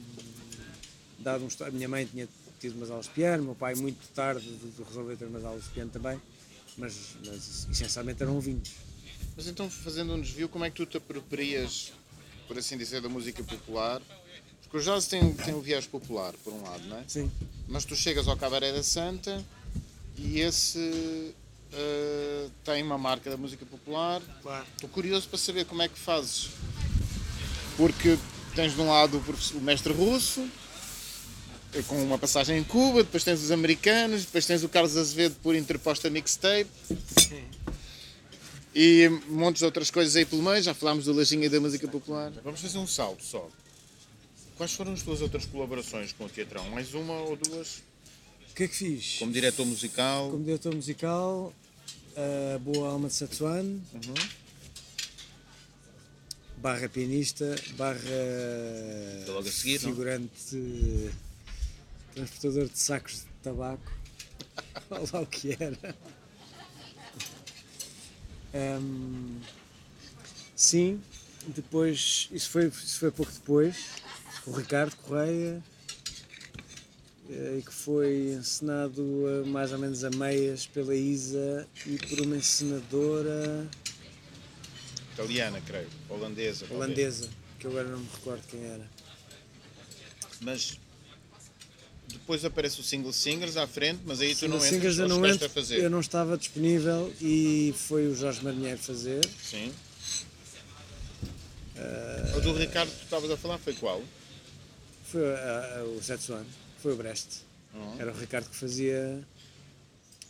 [1.19, 1.65] dado um.
[1.65, 2.29] A minha mãe tinha
[2.61, 5.65] tido umas aulas de piano, meu pai muito tarde de- de resolveu ter umas aulas
[5.65, 6.21] de piano também,
[6.79, 6.95] mas,
[7.27, 8.73] mas essencialmente eram ouvintes.
[9.37, 11.93] Mas então, fazendo um desvio, como é que tu te aproprias,
[12.49, 14.01] por assim dizer, da música popular?
[14.63, 17.05] Porque o jazz tem, tem o viés popular, por um lado, não é?
[17.07, 17.31] Sim.
[17.69, 19.45] Mas tu chegas ao Cabaré da Santa
[20.17, 21.35] e esse
[21.73, 24.21] uh, tem uma marca da música popular.
[24.43, 24.67] Claro.
[24.75, 26.51] Estou curioso para saber como é que fazes.
[27.77, 28.19] Porque
[28.55, 30.49] tens de um lado o, o mestre russo,
[31.75, 35.37] eh, com uma passagem em Cuba, depois tens os americanos, depois tens o Carlos Azevedo
[35.43, 36.71] por interposta mixtape.
[38.75, 41.89] E montes de outras coisas aí pelo meio, já falámos do Lajinha e da música
[41.89, 42.31] popular.
[42.45, 43.49] Vamos fazer um salto só.
[44.57, 46.69] Quais foram as tuas outras colaborações com o Teatrão?
[46.71, 47.83] Mais uma ou duas?
[48.57, 49.19] O que é que fiz?
[49.19, 50.31] Como diretor musical?
[50.31, 51.53] Como diretor musical,
[52.55, 53.79] a Boa Alma de Satsuan,
[56.57, 58.01] barra pianista, barra
[59.39, 59.91] a seguir, não?
[59.91, 61.11] figurante
[62.15, 63.93] transportador de sacos de tabaco,
[64.89, 65.95] olha lá o que era.
[68.55, 69.39] Ahm,
[70.55, 70.99] sim,
[71.49, 73.77] depois, isso foi, isso foi pouco depois,
[74.47, 75.76] o Ricardo Correia, eh,
[77.29, 79.03] e que foi encenado
[79.47, 83.67] mais ou menos a meias pela Isa e por uma encenadora
[85.15, 85.89] Italiana, creio.
[86.09, 86.67] Holandesa.
[86.67, 86.77] talvez.
[86.85, 88.87] holandesa, que eu agora não me recordo quem era.
[90.43, 90.79] Mas
[92.09, 95.09] depois aparece o Single Singers à frente, mas aí tu não Single entras, Singers eu
[95.09, 95.79] não, entro, a fazer.
[95.81, 99.27] eu não estava disponível e foi o Jorge Marinheiro fazer.
[99.43, 99.73] Sim.
[101.77, 104.03] Eh, O do Ricardo que tu estavas a falar foi qual?
[105.05, 106.45] Foi a- a- o Zetsuan,
[106.87, 107.41] foi o Brest.
[107.75, 107.97] Uhum.
[107.99, 109.27] Era o Ricardo que fazia.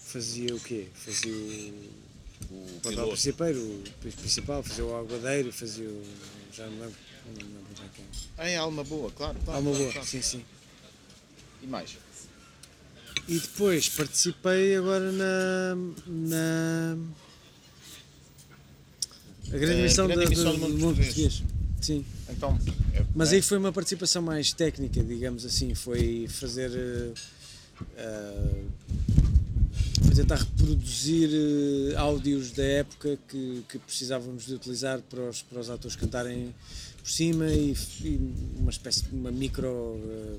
[0.07, 0.89] Fazia o quê?
[0.95, 2.07] Fazia o.
[2.51, 3.83] O papel principal, o
[4.17, 6.03] principal, fazia o aguadeiro, fazia o.
[6.55, 6.97] Já não lembro,
[7.27, 8.05] não me lembro bem quem.
[8.39, 9.39] Ah, é Alma Boa, claro.
[9.45, 10.09] claro Alma claro, boa, claro.
[10.09, 10.43] sim, sim.
[11.63, 11.99] E mais?
[13.29, 15.75] E depois participei agora na.
[16.07, 16.97] na
[19.53, 21.41] a grande Eh, emissão, do do mundo português.
[21.41, 21.43] português.
[21.83, 22.05] Sim.
[22.31, 22.59] Então,
[23.17, 25.75] Mas aí foi uma participação mais técnica, digamos assim.
[25.75, 26.71] Foi fazer.
[27.97, 28.65] eh,
[30.05, 35.61] foi tentar reproduzir eh, áudios da época que, que precisávamos de utilizar para os, para
[35.61, 36.55] os atores cantarem
[36.99, 40.37] por cima e, e uma espécie de uma micro eh,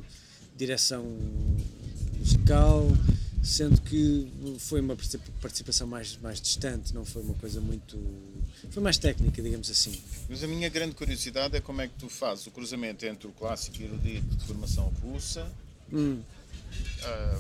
[0.56, 1.04] direção
[2.20, 2.86] musical,
[3.48, 4.28] sendo que
[4.60, 7.98] foi uma participa- participação mais, mais distante, não foi uma coisa muito.
[8.72, 10.00] foi mais técnica, digamos assim.
[10.28, 13.32] Mas a minha grande curiosidade é como é que tu fazes o cruzamento entre o
[13.32, 15.50] clássico e o erudito de formação russa,
[15.94, 16.22] Hum.
[17.04, 17.40] ah,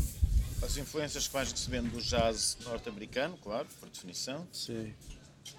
[0.61, 4.93] as influências que vais recebendo do jazz norte-americano, claro, por definição, Sim.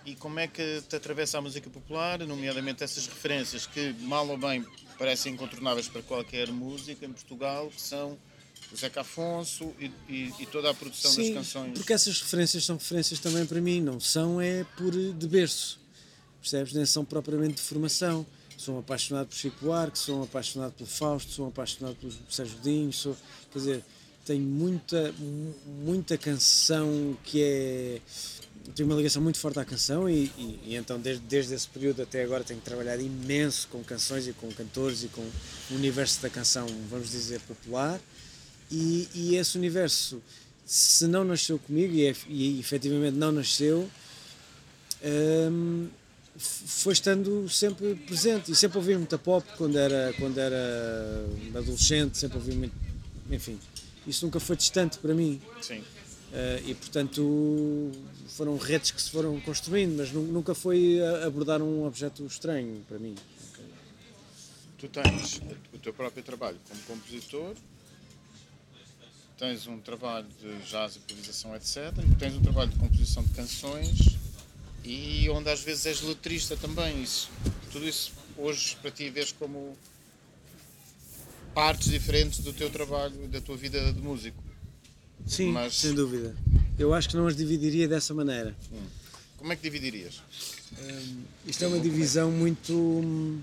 [0.06, 4.38] e como é que te atravessa a música popular, nomeadamente essas referências que, mal ou
[4.38, 4.64] bem,
[4.98, 8.16] parecem incontornáveis para qualquer música em Portugal, que são
[8.72, 11.72] o Zeca Afonso e, e- e toda a produção das Sim, canções.
[11.78, 15.80] porque essas referências são referências também para mim, não são é por de berço,
[16.40, 16.72] percebes?
[16.72, 18.26] Nem são propriamente de formação.
[18.56, 22.12] Sou um apaixonado por Chico Buarque, sou um apaixonado pelo Fausto, sou um apaixonado pelo
[22.28, 23.16] Sérgio Godinho, sou,
[23.52, 23.84] quer dizer,
[24.26, 25.54] tenho muita, mu-
[25.84, 28.00] muita canção que é...
[28.74, 32.02] Tenho uma ligação muito forte à canção e, e- e então desde, desde esse período
[32.02, 36.28] até agora tenho trabalhado imenso com canções e com cantores e com o universo da
[36.28, 37.98] canção, vamos dizer, popular
[38.70, 40.22] e, e esse universo,
[40.64, 43.88] se não nasceu comigo, e, ef- e efetivamente não nasceu,
[46.36, 48.52] f- foi estando sempre presente.
[48.52, 52.74] E sempre ouvi muita pop quando era, quando era adolescente, sempre ouvi muito.
[53.30, 53.58] Enfim,
[54.06, 55.40] isso nunca foi distante para mim.
[55.60, 55.82] Sim.
[56.32, 57.90] Eh, e portanto
[58.28, 62.84] foram redes que se foram construindo, mas nu- nunca foi a- abordar um objeto estranho
[62.88, 63.14] para mim.
[64.78, 65.40] Tu tens
[65.74, 67.54] o teu próprio trabalho como compositor,
[69.38, 71.76] tens um trabalho de jazz, improvisação, etc.
[72.10, 74.16] E tens um trabalho de composição de canções
[74.84, 77.02] e onde às vezes és letrista também.
[77.02, 77.30] Isso,
[77.72, 79.76] tudo isso hoje para ti vês como
[81.54, 84.42] partes diferentes do teu trabalho da tua vida de músico.
[85.26, 86.34] Sim, Mas- sem dúvida.
[86.78, 88.56] Eu acho que não as dividiria dessa maneira.
[89.36, 90.20] Como é que dividirias?
[91.46, 92.72] Isto é uma divisão muito.
[92.72, 93.40] hum,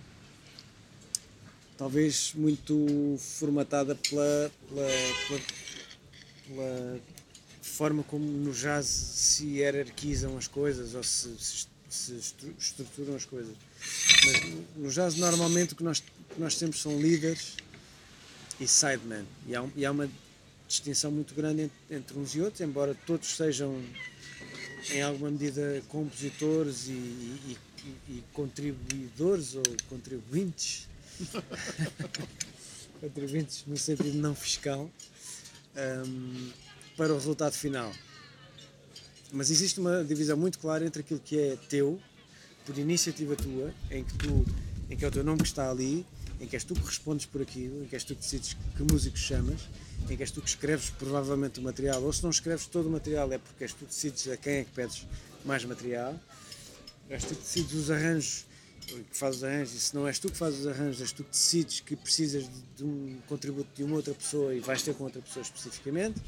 [1.77, 4.87] talvez muito formatada pela, pela,
[5.27, 5.41] pela,
[6.47, 6.99] pela
[7.61, 13.25] forma como no jazz se hierarquizam as coisas ou se, se, se estru- estruturam as
[13.25, 13.55] coisas.
[14.25, 14.43] Mas
[14.77, 17.55] no- jazz, normalmente, o que nós, que nós temos são líderes
[18.59, 19.25] e sidemen.
[19.47, 20.09] E há, e há uma
[20.67, 23.83] distinção muito grande entre, entre uns e outros, embora todos sejam
[24.91, 27.57] em alguma medida compositores e- e-
[28.09, 30.87] e contribuidores ou contribuintes
[33.01, 34.89] contribuintes no sentido não fiscal
[35.75, 36.51] hum,
[36.97, 37.91] para o resultado final.
[39.31, 41.99] Mas existe uma divisão muito clara entre aquilo que é teu
[42.65, 44.45] por iniciativa tua em que tu
[44.89, 46.05] em que é o teu nome que está ali
[46.39, 48.83] em que és tu que respondes por aquilo, em que és tu que decides que
[48.83, 49.61] músico chamas,
[50.09, 52.91] em que és tu que escreves provavelmente o material, ou se não escreves todo o
[52.91, 55.05] material é porque és tu que decides a quem é que pedes
[55.45, 56.19] mais material,
[57.09, 58.45] és tu que decides os arranjos,
[58.85, 61.23] que fazes os arranjos, e se não és tu que fazes os arranjos, és tu
[61.23, 64.93] que decides que precisas de, de um contributo de uma outra pessoa e vais ter
[64.95, 66.21] com outra pessoa especificamente,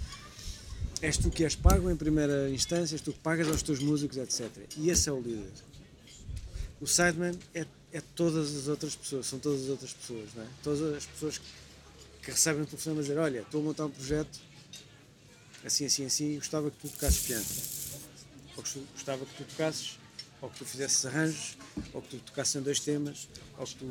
[1.02, 4.18] és tu que és pago em primeira instância, és tu que pagas aos teus músicos,
[4.18, 4.50] etc.
[4.78, 5.52] E esse é o líder.
[6.82, 10.48] O sideman é, é todas as outras pessoas, são todas as outras pessoas, não é?
[10.64, 11.46] Todas as pessoas que,
[12.24, 14.40] que recebem o telefone a dizer: Olha, estou a montar um projeto
[15.66, 17.46] assim, assim, assim, gostava que tu tocasses piano.
[18.56, 20.00] Ou gostava que tu tocasses,
[20.42, 21.58] ou que tu fizesses arranjos,
[21.94, 23.28] ou que tu tocasses em dois temas,
[23.58, 23.86] ou que tu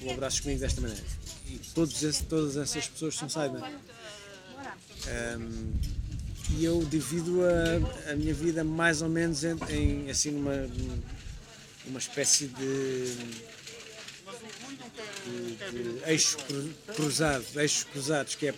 [0.00, 1.04] colaborasses comigo desta maneira.
[1.46, 3.62] E todos esse, todas essas pessoas são sidemen.
[5.38, 5.72] Um,
[6.56, 10.66] e eu divido a, a, minha vida mais ou menos em, em assim numa
[11.86, 13.14] uma espécie de,
[15.24, 16.36] de, de eixo
[16.94, 18.54] cruzado, eixos cruzados, que é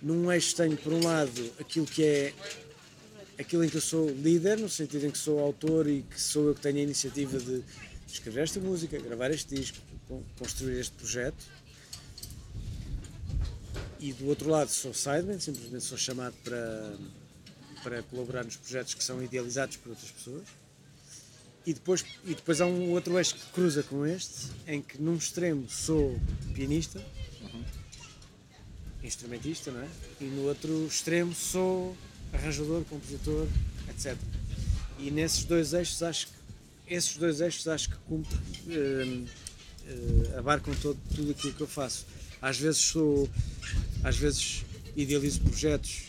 [0.00, 2.32] num eixo tenho por um lado aquilo que é
[3.38, 6.48] aquilo em que eu sou líder, no sentido em que sou autor e que sou
[6.48, 7.62] eu que tenho a iniciativa de
[8.06, 9.78] escrever esta música, gravar este disco,
[10.38, 11.44] construir este projeto
[14.00, 16.96] e do outro lado sou sideman, simplesmente sou chamado para,
[17.82, 20.44] para colaborar nos projetos que são idealizados por outras pessoas.
[21.66, 25.16] E depois, e depois há um outro eixo que cruza com este, em que num
[25.16, 26.18] extremo sou
[26.54, 27.04] pianista,
[27.42, 27.64] uhum.
[29.02, 29.88] instrumentista, não é?
[30.20, 31.94] E no outro extremo sou
[32.32, 33.46] arranjador, compositor,
[33.90, 34.16] etc.
[34.98, 36.32] E nesses dois eixos acho que
[36.94, 38.36] esses dois eixos acho que cumpre,
[38.68, 42.06] uh, uh, abarcam todo, tudo aquilo que eu faço.
[42.40, 43.28] Às vezes sou
[44.02, 44.64] às vezes
[44.96, 46.08] idealizo projetos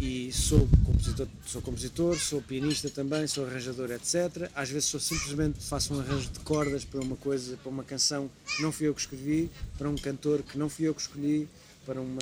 [0.00, 4.50] e sou compositor, sou compositor, sou pianista também, sou arranjador, etc.
[4.54, 8.28] Às vezes sou simplesmente faço um arranjo de cordas para uma coisa, para uma canção
[8.56, 11.48] que não fui eu que escrevi, para um cantor que não fui eu que escolhi,
[11.86, 12.18] para uma,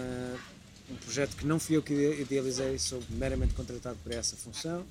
[0.91, 4.85] um projeto que não fui eu que idealizei, sou meramente contratado para essa função.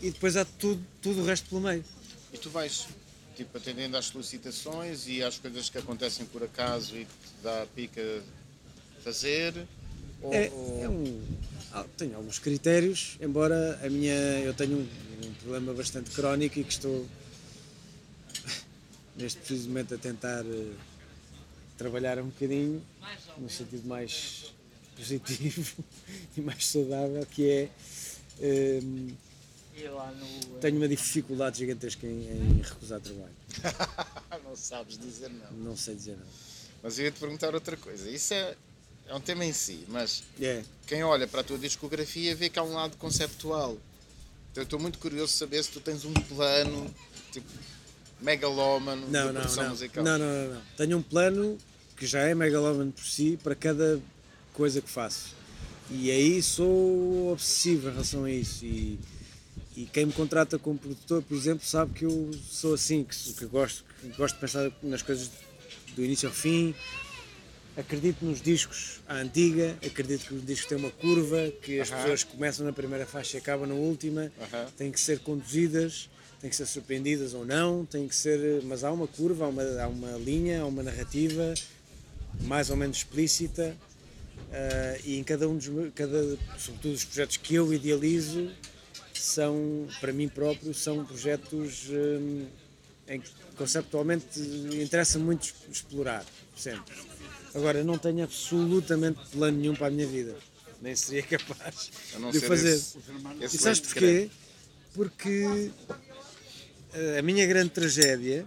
[0.00, 1.84] E depois há tudo, tudo o resto pelo meio.
[2.32, 2.88] E tu vais
[3.34, 7.10] tipo atendendo às solicitações e às coisas que acontecem por acaso e te
[7.42, 8.22] dá a pica
[9.02, 9.54] fazer?
[10.20, 10.46] Ou, é,
[10.82, 11.20] é um,
[11.96, 16.72] tenho alguns critérios, embora a minha, eu tenho um, um problema bastante crónico e que
[16.72, 17.06] estou
[19.16, 20.74] neste preciso momento a tentar uh,
[21.76, 22.82] trabalhar um bocadinho
[23.38, 24.52] no sentido mais
[24.96, 25.84] positivo
[26.36, 27.68] e mais saudável, que é
[28.40, 29.14] um,
[30.60, 33.32] tenho uma dificuldade gigantesca em, em recusar trabalho.
[34.44, 35.52] não sabes dizer não.
[35.52, 36.26] Não sei dizer não.
[36.82, 38.10] Mas eu ia te perguntar outra coisa.
[38.10, 38.54] Isso é,
[39.06, 40.66] é um tema em si, mas yeah.
[40.86, 43.78] quem olha para a tua discografia vê que há um lado conceptual.
[44.50, 46.92] Então eu estou muito curioso de saber se tu tens um plano
[47.32, 47.46] tipo
[48.20, 50.04] megalómano não, de produção não, musical.
[50.04, 50.62] Não, não, não, não.
[50.76, 51.58] Tenho um plano
[51.96, 54.00] que já é megalómano por si para cada
[54.52, 55.34] coisa que faço.
[55.90, 58.64] E aí sou obsessivo em relação a isso.
[58.64, 58.98] E,
[59.76, 63.46] e quem me contrata como produtor, por exemplo, sabe que eu sou assim, que, que
[63.46, 65.30] gosto, que gosto de pensar nas coisas
[65.94, 66.74] do início ao fim,
[67.76, 71.92] acredito nos discos à antiga, acredito que os discos têm uma curva, que as uh
[71.92, 71.96] -huh.
[71.96, 74.70] pessoas começam na primeira faixa e acabam na última, uh -huh.
[74.76, 76.08] têm que ser conduzidas,
[76.40, 79.62] têm que ser surpreendidas ou não, têm que ser, mas há uma curva, há uma,
[79.62, 81.54] há uma linha, há uma narrativa
[82.40, 83.76] mais ou menos explícita
[84.48, 88.50] uh, e em cada um dos, cada, sobretudo os projetos que eu idealizo
[89.14, 92.46] são, para mim próprio, são projetos um,
[93.08, 94.40] em que conceptualmente
[94.80, 96.24] interessa muito explorar,
[96.56, 96.94] sempre
[97.54, 100.34] Agora, não tenho absolutamente plano nenhum para a minha vida.
[100.80, 101.90] Nem seria capaz
[102.32, 102.74] de fazer.
[102.74, 102.98] Esse,
[103.40, 104.30] esse e sabes porquê?
[104.94, 105.70] Porque
[106.94, 108.46] eh, a minha grande tragédia,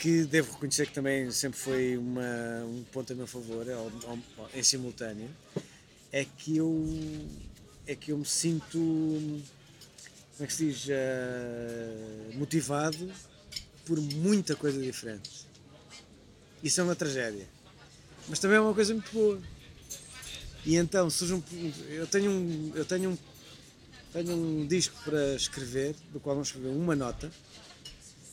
[0.00, 3.66] que devo reconhecer que também sempre foi uma, um ponto a meu favor,
[4.54, 5.28] em simultâneo,
[6.10, 6.88] é que eu,
[7.86, 9.44] é que eu me sinto, como
[10.40, 13.12] é que se diz, uh, motivado
[13.84, 15.46] por muita coisa diferente.
[16.64, 17.46] Isso é uma tragédia.
[18.26, 19.38] Mas também é uma coisa muito boa.
[20.64, 21.42] E então, surge um,
[21.90, 23.18] eu tenho um, eu tenho um,
[24.14, 27.30] tenho um disco para escrever, do qual vamos escrever uma nota,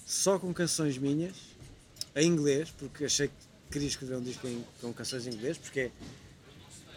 [0.05, 1.46] só com canções minhas,
[2.22, 3.34] em inglês, porque achei que
[3.72, 5.91] queria escrever um disco em, com canções em inglês, porque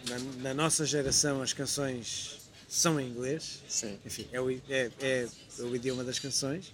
[0.07, 3.61] na, na, nossa geração as canções são em inglês.
[3.67, 3.99] Sim.
[4.05, 5.27] Enfim, é o, é, é
[5.59, 6.73] o idioma das canções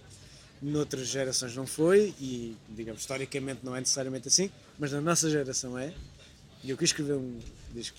[0.61, 5.77] noutras gerações não foi e, digamos, historicamente não é necessariamente assim, mas na nossa geração
[5.77, 5.93] é.
[6.63, 7.39] E eu quis escrever um
[7.73, 7.97] disco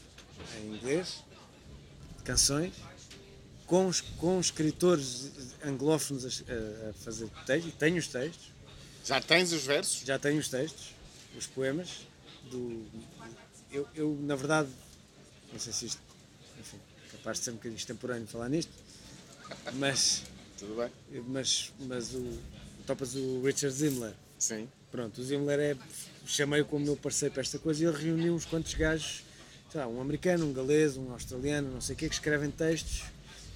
[0.61, 1.23] em inglês,
[2.19, 2.75] de canções,
[3.67, 5.31] com, com escritores
[5.65, 8.53] anglófonos a, a fazer textos, e tenho os textos,
[9.09, 10.03] Já tens os versos?
[10.05, 10.95] Já tenho os textos,
[11.35, 12.07] os poemas.
[12.51, 12.85] Do,
[13.73, 14.69] eu, eu, na verdade,
[15.51, 16.03] não sei se isto,
[16.61, 16.77] enfim,
[17.13, 18.71] capaz de ser um bocadinho extemporâneo falar nisto,
[19.77, 20.25] mas,
[20.59, 21.23] Tudo bem?
[21.27, 22.39] mas, mas o,
[22.87, 24.13] topas o Richard Zimler.
[24.39, 24.69] Sim.
[24.91, 25.77] Pronto, o Zimler é.
[26.27, 29.25] Chamei-o como meu parceiro para esta coisa e ele reuniu uns quantos gajos,
[29.73, 33.05] sei lá, um americano, um galês, um australiano, não sei o quê, que escrevem textos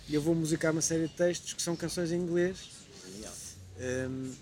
[0.08, 2.70] e eu vou musicar uma série de textos que são canções em inglês.
[3.78, 4.32] Um,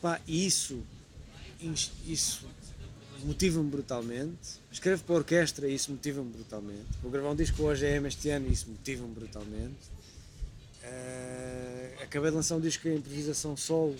[0.00, 0.82] pá, isso,
[2.06, 2.46] isso
[3.24, 4.58] motiva-me brutalmente.
[4.70, 6.86] Escrevo para a orquestra e isso motiva-me brutalmente.
[7.02, 9.98] Vou gravar um disco com o OGM este ano e isso motiva-me brutalmente.
[10.82, 13.96] Eh, acabei de lançar um disco em improvisação solo,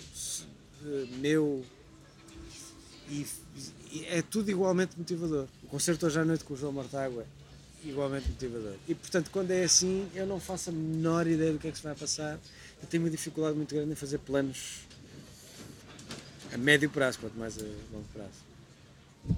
[0.85, 1.63] eh, meu,
[3.09, 3.25] e,
[3.91, 5.47] e é tudo igualmente motivador.
[5.63, 7.25] O concerto hoje à noite com o João Mortágua
[7.85, 8.75] é igualmente motivador.
[8.87, 11.77] E portanto, quando é assim, eu não faço a menor ideia do que é que
[11.77, 12.39] se vai passar.
[12.81, 14.87] Eu tenho uma dificuldade muito grande em fazer planos
[16.53, 19.37] a médio prazo, quanto mais a longo prazo.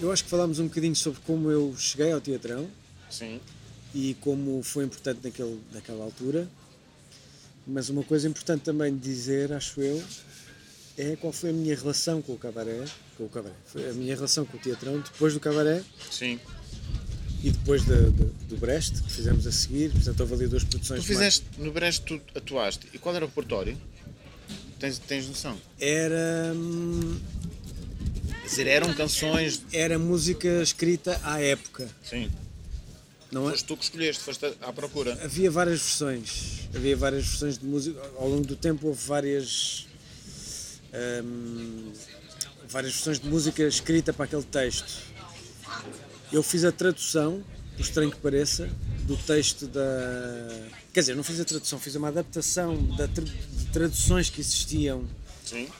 [0.00, 2.68] Eu acho que falámos um bocadinho sobre como eu cheguei ao teatrão
[3.10, 3.40] Sim.
[3.94, 6.48] e como foi importante naquele, naquela altura.
[7.66, 10.02] Mas uma coisa importante também de dizer, acho eu,
[10.98, 12.84] é qual foi a minha relação com o cabaré,
[13.16, 16.38] com o cabaré, foi a minha relação com o teatrão depois do cabaré Sim.
[17.42, 19.90] e depois da- da- do Brest, que fizemos a seguir.
[19.92, 21.00] Portanto, houve ali duas produções.
[21.00, 22.86] Tu fizeste, no Brest tu atuaste.
[22.92, 23.78] E qual era o repertório?
[24.84, 25.56] Tens, tens noção?
[25.80, 27.18] Era, hum,
[28.42, 29.62] Quer dizer, eram canções.
[29.72, 31.88] era música escrita à época.
[32.02, 32.30] Sim.
[33.32, 33.52] Não é?
[33.52, 35.18] Foste tu que escolheste, foste à procura.
[35.24, 36.68] Havia várias versões.
[36.76, 37.98] Havia várias versões de música.
[38.18, 39.86] Ao longo do tempo houve várias.
[41.24, 41.90] hum,
[42.68, 45.00] várias versões de música escrita para aquele texto.
[46.30, 47.42] Eu fiz a tradução,
[47.74, 48.68] por estranho que pareça,
[49.04, 49.80] do texto da.
[50.94, 55.04] Quer dizer, não fiz a tradução, fiz uma adaptação da tra- de traduções que existiam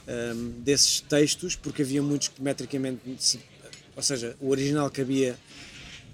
[0.07, 3.39] um, desses textos, porque havia muitos que metricamente,
[3.95, 5.37] ou seja, o original cabia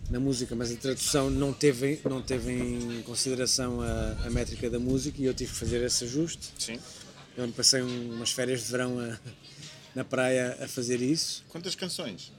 [0.10, 4.78] na música, mas a tradução não teve, não teve em consideração a, a métrica da
[4.80, 6.50] música e eu tive que fazer esse ajuste.
[6.60, 6.78] Sim.
[7.36, 9.18] Eu passei um- umas férias de verão a-
[9.96, 11.44] na praia a fazer isso.
[11.50, 12.32] Quantas canções?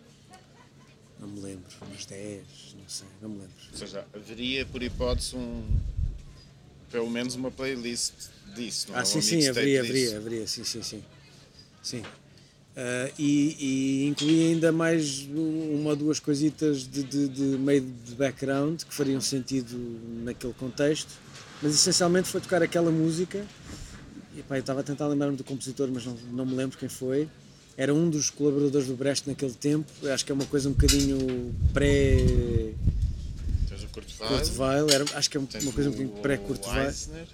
[1.18, 2.42] Não me lembro, umas 10,
[2.78, 3.54] não sei, não me lembro.
[3.72, 5.64] Ou seja, haveria por hipótese um.
[6.92, 8.12] Pelo menos uma playlist
[8.54, 8.98] disso, não é?
[8.98, 11.02] Ah, Um sim, sim, haveria, haveria, haveria, sim, sim, sim.
[11.82, 12.02] sim.
[12.76, 18.14] Ah, e, e incluí ainda mais uma ou duas coisitas de, de, de meio de
[18.14, 19.74] background que fariam sentido
[20.22, 21.10] naquele contexto,
[21.62, 23.44] mas essencialmente foi tocar aquela música.
[24.36, 26.88] E, pá, eu estava a tentar lembrar-me do compositor, mas não, não me lembro quem
[26.88, 27.28] foi.
[27.76, 29.90] Era um dos colaboradores do Brecht naquele tempo.
[30.02, 32.72] Eu acho que é uma coisa um bocadinho pré
[33.92, 34.90] Tens o Kurt Kurt Weill, Weill.
[34.90, 36.86] Era, acho que é tens uma coisa um bocadinho pré Kurt o Weill.
[36.86, 37.26] Eisner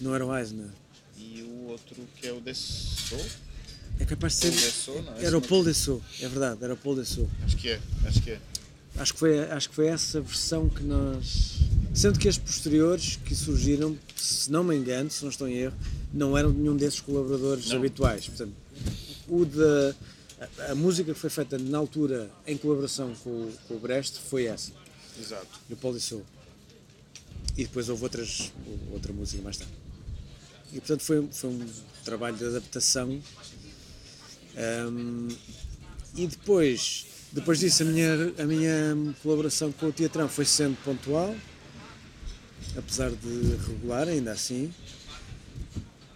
[0.00, 0.68] Não era o Eisner.
[1.16, 3.24] e o outro que é o Dessou.
[4.00, 4.50] É capaz de ser.
[4.52, 5.24] Dessau, não é?
[5.24, 7.28] Era o Paul Dessau, é verdade, era o Paul Dessau.
[7.44, 8.40] Acho que é, acho que é.
[8.96, 11.58] Acho que, foi, acho que foi essa versão que nós.
[11.94, 15.76] Sendo que as posteriores que surgiram, se não me engano, se não estou em erro,
[16.12, 17.76] não eram nenhum desses colaboradores Não.
[17.76, 18.26] habituais.
[18.26, 18.52] Portanto,
[19.28, 19.94] o da.
[20.68, 24.46] A, a música que foi feita na altura em colaboração com, com o Brest foi
[24.46, 24.70] essa,
[25.18, 25.60] Exato.
[25.80, 26.24] Paul Dessau.
[27.56, 28.52] E depois houve outras,
[28.92, 29.72] outra música mais tarde.
[30.72, 31.66] E portanto foi, foi um
[32.04, 33.20] trabalho de adaptação.
[34.56, 35.28] Ahm,
[36.14, 41.34] e depois, depois disso, a minha, a minha colaboração com o Teatrão foi sendo pontual,
[42.76, 44.72] apesar de regular, ainda assim,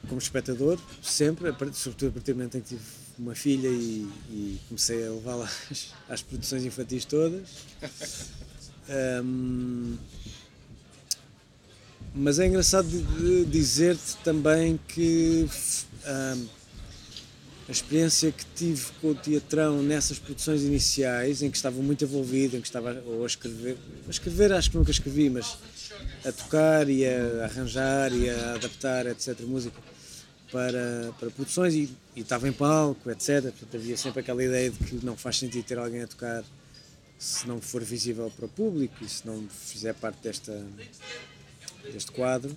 [0.09, 2.82] como espectador, sempre, sobretudo a partir do momento em que tive
[3.18, 7.48] uma filha e, e comecei a levá-la às, às produções infantis todas.
[8.89, 9.97] Ahm,
[12.14, 12.89] mas é engraçado
[13.47, 15.49] dizer-te também que
[16.05, 16.47] ahm,
[17.68, 22.57] a experiência que tive com o teatrão nessas produções iniciais, em que estava muito envolvido,
[22.57, 25.57] em que estava ou a escrever, a escrever acho que nunca escrevi, mas
[26.24, 29.80] a tocar e a arranjar e a adaptar, etc., música
[30.51, 33.43] para, para produções e, e estava em palco, etc.
[33.43, 36.45] Portanto, havia sempre aquela ideia de que não faz sentido ter alguém a tocar
[37.23, 40.61] se não for visível para o público e se não fizer parte desta,
[41.93, 42.57] deste quadro.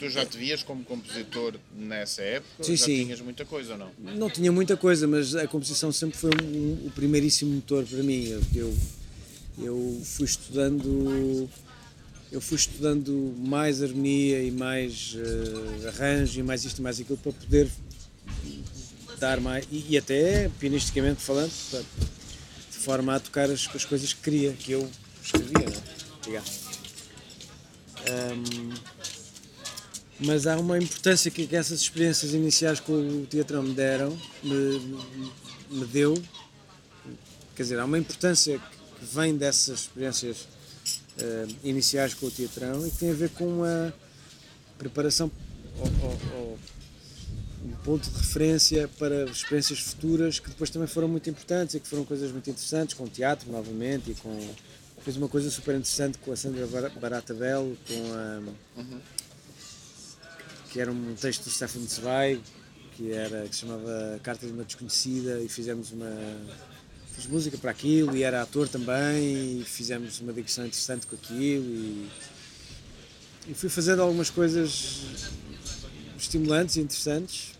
[0.00, 2.64] Tu já te vias como compositor nessa época?
[2.64, 3.04] Sim, já sim.
[3.04, 3.90] tinhas muita coisa ou não?
[4.16, 6.44] Não tinha muita coisa, mas a composição sempre foi um-
[6.82, 8.24] um- o primeiríssimo motor para mim.
[8.26, 8.76] Eu, eu,
[9.58, 11.48] eu fui estudando
[12.32, 17.16] eu fui estudando mais harmonia e mais eh, arranjo e mais isto e mais aquilo
[17.18, 17.70] para poder
[19.20, 21.84] dar mais e, e até pianisticamente falando para-
[22.84, 24.88] forma a tocar as, as coisas que queria que eu
[25.22, 25.82] escrevia não é?
[26.20, 26.50] Obrigado.
[28.08, 28.74] Ahm,
[30.20, 34.78] Mas há uma importância que, que essas experiências iniciais com o teatrão me deram, me,
[35.70, 36.14] me- deu.
[37.56, 40.46] Quer dizer, há uma importância que vem dessas experiências
[41.18, 43.92] eh, iniciais com o teatrão e que tem a ver com a
[44.78, 45.30] preparação
[45.78, 46.73] ou, ou- ou um
[47.84, 52.04] ponto de referência para experiências futuras que depois também foram muito importantes e que foram
[52.04, 54.50] coisas muito interessantes com teatro novamente e com
[55.04, 58.82] fez uma coisa super interessante com a Sandra Bar- Barata Belo com a
[60.72, 62.40] que era um texto do Stefan Zweig
[62.96, 66.10] que era que se chamava Carta de uma Desconhecida e fizemos uma
[67.14, 71.66] fiz música para aquilo e era ator também e fizemos uma digressão interessante com aquilo
[71.66, 72.08] e,
[73.48, 75.02] e fui fazendo algumas coisas
[76.16, 77.52] estimulantes e interessantes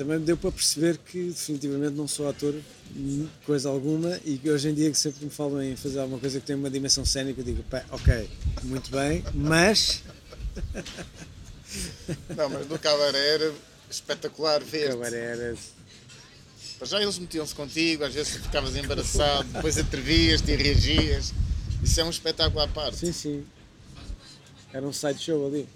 [0.00, 2.54] também me deu para perceber que definitivamente não sou ator
[2.96, 6.18] hum, coisa alguma e que hoje em dia que sempre me falam em fazer alguma
[6.18, 8.30] coisa que tem uma dimensão cénica eu digo, "Pá, ok,
[8.62, 10.02] muito bem, mas
[12.34, 13.52] Não, mas no cabaré era
[13.90, 14.92] espetacular ver.
[14.92, 15.54] agora era
[16.82, 21.34] já eles metiam-se contigo, às vezes ficavas embaraçado, depois atrevias-te e reagias.
[21.84, 22.96] Isso é um espetáculo à parte.
[22.96, 23.44] sim, sim
[24.72, 25.68] era um sideshow ali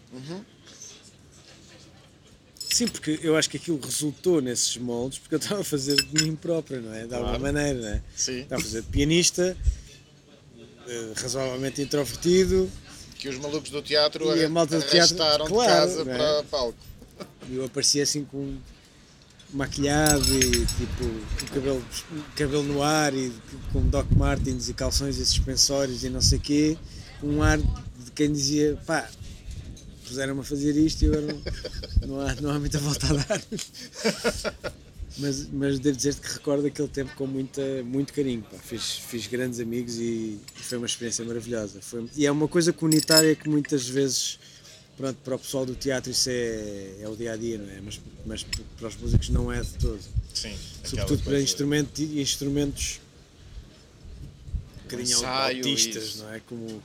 [2.75, 6.25] Sim, porque eu acho que aquilo resultou nesses moldes porque eu estava a fazer de
[6.25, 7.07] mim próprio, não é?
[7.07, 7.55] De alguma Claro.
[7.55, 8.03] maneira, não é?
[8.17, 8.41] Sim.
[8.41, 9.57] Estava a fazer de pianista,
[10.89, 12.69] eh, razoavelmente introvertido,
[13.17, 16.17] Que os malucos do teatro E a malta do teatro, arrastaram claro, de casa é?
[16.17, 16.79] para palco.
[17.49, 18.57] e eu aparecia assim com
[19.53, 21.05] maquilhado e tipo
[21.39, 21.85] com cabelo,
[22.35, 23.33] cabelo no ar e
[23.73, 26.77] com Doc Martens e calções e suspensórios e não sei o quê,
[27.23, 29.09] um ar de quem dizia pá,
[30.05, 33.43] puseram-me a fazer isto e agora não, não, há, não há muita volta a dar.
[35.17, 38.43] Mas, mas devo dizer-te que recordo aquele tempo com muita, muito carinho.
[38.43, 38.59] Pá.
[38.59, 41.81] Fiz, fiz grandes amigos e foi uma experiência maravilhosa.
[41.81, 44.39] Foi, e é uma coisa comunitária que muitas vezes,
[44.97, 47.81] pronto, para o pessoal do teatro isso é, é o dia a dia, não é?
[47.81, 48.47] Mas, mas
[48.77, 50.01] para os músicos não é de todo.
[50.33, 50.57] Sim.
[50.83, 53.01] Sobretudo para instrumento, instrumentos
[54.81, 56.41] um bocadinho autistas, não é?
[56.41, 56.83] Como,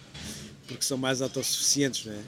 [0.67, 2.21] porque são mais autossuficientes, não é?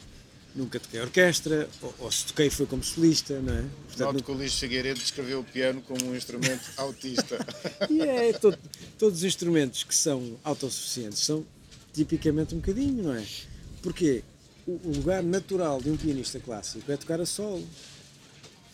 [0.54, 3.62] Nunca toquei orquestra, ou, ou se toquei foi como solista, não é?
[3.88, 7.38] Portanto, Noto que o Luís Figueiredo descreveu o piano como um instrumento autista.
[7.90, 8.58] E é todo-
[9.00, 11.46] todos os instrumentos que são autossuficientes são
[11.94, 13.26] tipicamente um bocadinho, não é?
[13.82, 14.24] Porque
[14.68, 17.66] o, o lugar natural de um pianista clássico é tocar a solo.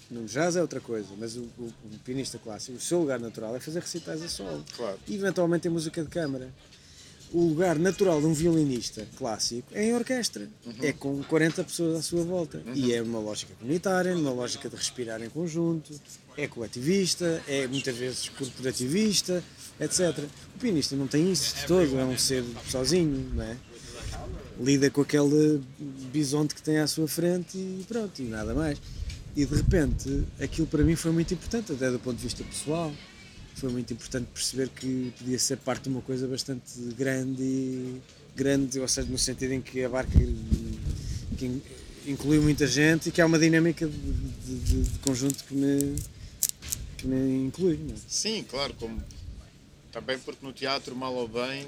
[0.10, 3.56] No jazz é outra coisa, mas o, o- o pianista clássico, o seu lugar natural
[3.56, 4.66] é fazer recitais a solo.
[4.76, 4.98] Claro.
[5.08, 6.52] E eventualmente em música de câmara.
[7.34, 10.48] O lugar natural de um violinista clássico é em orquestra.
[10.82, 12.62] É com 40 pessoas à sua volta.
[12.74, 15.94] E é uma lógica comunitária, uma lógica de respirar em conjunto,
[16.38, 19.44] é coletivista, é muitas vezes corporativista,
[19.80, 20.24] etc.
[20.56, 23.58] O pianista não tem isso de todo, é um ser sozinho, não é?
[24.60, 25.62] Lida com aquele
[26.12, 28.80] bisonte que tem à sua frente e pronto, e nada mais.
[29.36, 32.92] E de repente, aquilo para mim foi muito importante, até do ponto de vista pessoal
[33.58, 36.62] foi muito importante perceber que podia ser parte de uma coisa bastante
[36.98, 38.02] grande e
[38.36, 40.12] grande, ou seja, no sentido em que abarca
[41.38, 41.62] que in-
[42.06, 45.96] inclui muita gente e que há uma dinâmica de, de- de- conjunto que me,
[46.98, 47.80] que me inclui.
[47.92, 47.96] é?
[48.08, 49.02] Sim, claro, como
[49.92, 51.66] também porque no teatro, mal ou bem,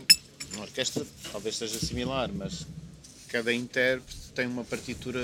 [0.54, 2.68] na orquestra talvez seja similar, mas
[3.32, 5.20] cada intérprete tem uma partitura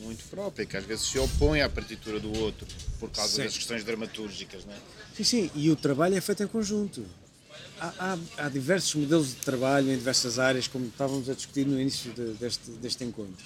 [0.00, 2.66] muito própria, que às vezes se opõe à partitura do outro,
[3.00, 4.76] por causa das questões dramatúrgicas, não é?
[5.16, 7.04] Sim, sim, e o trabalho é feito em conjunto.
[7.80, 11.80] Há, há- há diversos modelos de trabalho em diversas áreas, como estávamos a discutir no
[11.80, 13.44] início de- deste, deste encontro.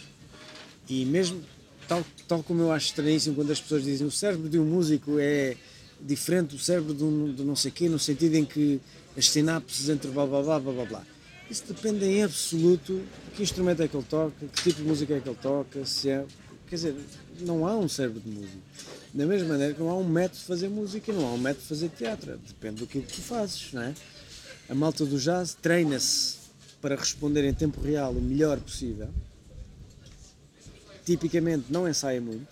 [0.88, 1.42] E mesmo,
[1.88, 5.18] tal, tal como eu acho estranhíssimo quando as pessoas dizem o cérebro de um músico
[5.18, 5.56] é
[6.00, 8.80] diferente do cérebro de, um, de não sei quê, no sentido em que
[9.16, 11.06] as sinapses entre blá blá blá blá blá blá.
[11.52, 12.94] Isso depende em absoluto
[13.26, 15.84] de que instrumento é que ele toca, que tipo de música é que ele toca,
[15.84, 16.24] se é.
[16.66, 16.96] Quer dizer,
[17.40, 18.62] não há um cérebro de músico.
[19.12, 21.60] Da mesma maneira que não há um método de fazer música não há um método
[21.60, 22.38] de fazer teatro.
[22.38, 23.94] Depende do que tu fazes, não é?
[24.70, 26.38] A malta do jazz treina-se
[26.80, 29.10] para responder em tempo real o melhor possível.
[31.04, 32.48] Tipicamente não ensaia muito,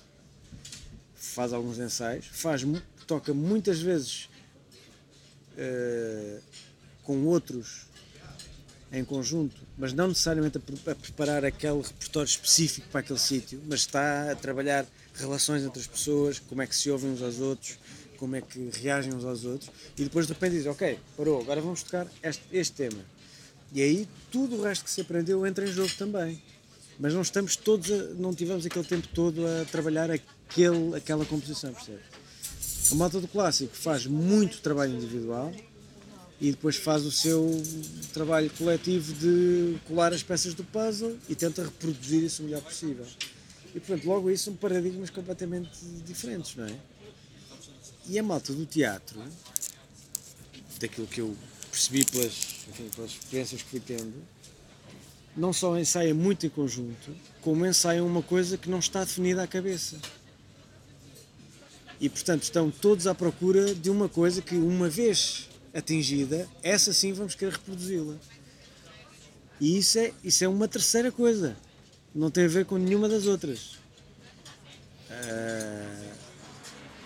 [1.14, 2.60] faz alguns ensaios, faz,
[3.06, 4.28] toca muitas vezes
[5.56, 6.40] eh,
[7.02, 7.88] com outros
[8.92, 13.80] em conjunto, mas não necessariamente a, a preparar aquele repertório específico para aquele sítio, mas
[13.80, 14.84] está a trabalhar
[15.14, 17.78] relações entre as pessoas, como é que se ouvem uns aos outros,
[18.18, 21.60] como é que reagem uns aos outros, e depois de repente diz, ok, parou, agora
[21.60, 23.00] vamos tocar este, este tema.
[23.72, 26.42] E aí tudo o resto que se aprendeu entra em jogo também.
[26.98, 31.72] Mas não estamos todos, a- não tivemos aquele tempo todo a trabalhar aquele, aquela composição,
[31.72, 32.00] percebe?
[32.90, 35.50] A malta do clássico faz muito trabalho individual,
[36.40, 37.62] e depois faz o seu
[38.12, 43.06] trabalho coletivo de colar as peças do puzzle e tenta reproduzir isso o melhor possível.
[43.74, 45.70] E portanto, logo isso são paradigmas completamente
[46.06, 46.74] diferentes, não é?
[48.08, 49.22] E a malta do teatro,
[50.80, 51.36] daquilo que eu
[51.70, 52.32] percebi pelas,
[52.68, 54.14] enfim, pelas experiências que fui tendo,
[55.36, 59.46] não só ensaia muito em conjunto, como ensaiam uma coisa que não está definida à
[59.46, 59.96] cabeça.
[62.00, 67.12] E portanto estão todos à procura de uma coisa que, uma vez atingida, essa sim
[67.12, 68.16] vamos querer reproduzi-la.
[69.60, 71.56] E isso é, isso é uma terceira coisa.
[72.14, 73.78] Não tem a ver com nenhuma das outras.
[75.10, 76.10] Ah,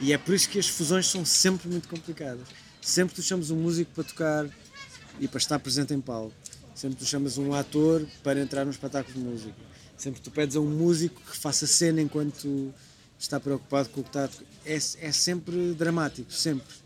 [0.00, 2.46] e é por isso que as fusões são sempre muito complicadas.
[2.80, 4.48] Sempre tu chamas um músico para tocar
[5.18, 6.34] e para estar presente em palco.
[6.74, 9.54] Sempre tu chamas um ator para entrar num espetáculo de música.
[9.96, 12.74] Sempre tu pedes a um músico que faça cena enquanto
[13.18, 14.44] está preocupado com o que está a tocar.
[14.66, 16.83] É, é sempre dramático, sempre.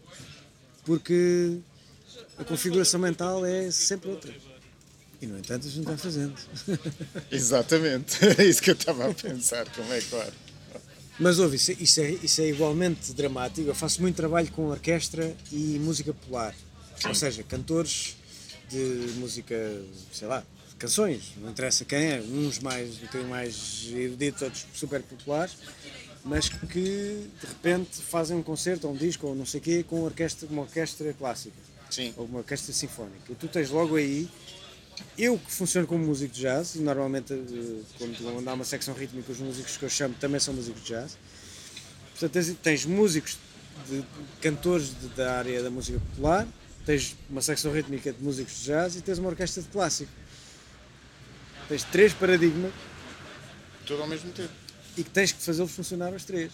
[0.89, 1.59] Porque
[2.39, 4.35] a configuração mental é sempre outra.
[5.21, 6.35] E no entanto a gente vai fazendo.
[7.31, 10.33] Exatamente, é isso que eu estava a pensar, como é claro.
[11.21, 13.69] Mas ouve, isso, é- isso, é, isso é igualmente dramático.
[13.69, 16.55] Eu faço muito trabalho com orquestra e música popular.
[17.07, 18.17] Ou seja, cantores
[18.71, 20.43] de música, sei lá,
[20.79, 25.53] canções, não interessa quem é, uns mais, um bocadinho mais eruditos, outros super populares,
[26.25, 26.67] mas que
[27.41, 30.47] de repente fazem um concerto ou um disco ou não sei o quê com orquestra,
[30.51, 31.57] uma orquestra clássica
[31.91, 32.13] Sim.
[32.17, 33.31] ou uma orquestra sinfónica.
[33.31, 34.29] E tu tens logo aí.
[35.17, 39.31] Eu que funciono como músico de jazz, e normalmente eh, quando há uma secção rítmica,
[39.31, 41.17] os músicos que eu chamo também são músicos de jazz.
[42.11, 43.39] Portanto, tens, tens músicos,
[43.89, 44.05] de,
[44.41, 46.49] cantores de- da área da música popular,
[46.85, 50.11] tens uma secção rítmica de músicos de jazz e tens uma orquestra de clássico.
[51.69, 52.73] Tens três paradigmas
[53.87, 54.53] Tudo ao mesmo tempo.
[54.99, 56.53] E que tens que fazê-los funcionar os três.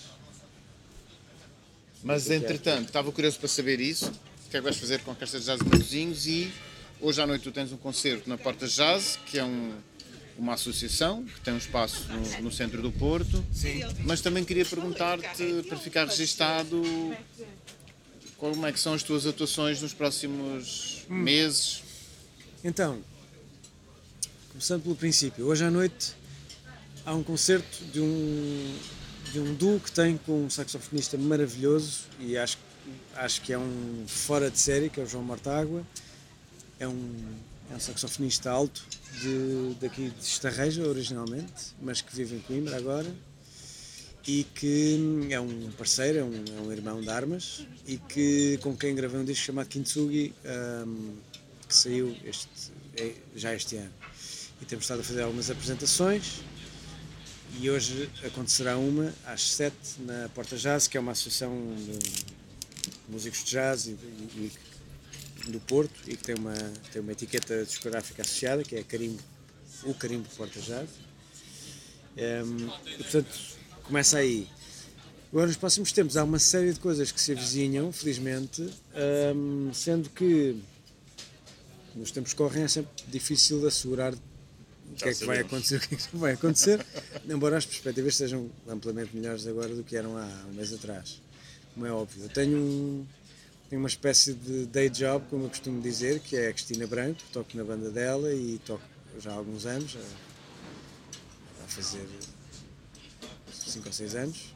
[2.02, 4.06] Mas entretanto, estava curioso para saber isso.
[4.46, 6.52] O que é que vais fazer com a Orquestra de Jazz de Matosinhos e
[7.00, 9.72] hoje à noite tu tens um concerto na Porta Jazz, que é um-
[10.36, 13.44] uma associação que tem um espaço no, no centro do Porto.
[13.54, 13.80] Sim.
[14.04, 16.82] Mas também queria perguntar-te, para ficar registado,
[18.36, 21.82] como é que são as tuas atuações nos próximos meses?
[22.62, 23.00] Então,
[24.50, 26.14] começando pelo princípio, hoje à noite
[27.04, 28.78] há um concerto de um,
[29.32, 32.58] de um duo que tem com um saxofonista maravilhoso e acho,
[33.16, 35.84] acho que é um fora de série, que é o João Mortágua.
[36.78, 37.34] É um,
[37.70, 38.82] é um saxofonista alto
[39.20, 43.12] de, daqui de Estarreja, originalmente, mas que vive em Coimbra agora
[44.26, 48.74] e que é um parceiro, é um, é um irmão de armas e que, com
[48.74, 51.12] quem gravei um disco chamado Kintsugi ahm,
[51.68, 52.48] que saiu este,
[52.96, 53.92] é- já este ano.
[54.62, 56.40] E temos estado a fazer algumas apresentações
[57.60, 61.98] e hoje acontecerá uma às 7 na Porta Jazz, que é uma associação de
[63.08, 64.52] músicos de jazz e, e-
[65.48, 66.54] do Porto e que tem uma,
[66.92, 69.20] tem uma etiqueta discográfica associada, que é Carimbo,
[69.84, 70.88] o Carimbo Porta Jazz.
[72.16, 73.28] Ehm, e portanto,
[73.82, 74.48] começa aí.
[75.30, 78.62] Agora, nos próximos tempos, há uma série de coisas que se avizinham, felizmente,
[78.94, 80.56] ehm, sendo que
[81.94, 84.14] nos tempos que correm é sempre difícil assegurar
[84.94, 86.86] o que é que vai acontecer, o que é que vai acontecer,
[87.28, 91.20] embora as perspectivas sejam amplamente melhores agora do que eram há um mês atrás,
[91.74, 92.24] como é óbvio.
[92.24, 93.06] Eu tenho, um,
[93.68, 97.20] tenho uma espécie de day job, como eu costumo dizer, que é a Cristina Branco,
[97.32, 98.82] toco na banda dela e toco
[99.18, 102.06] já há alguns anos, a, a fazer
[103.52, 104.54] 5 ou 6 anos,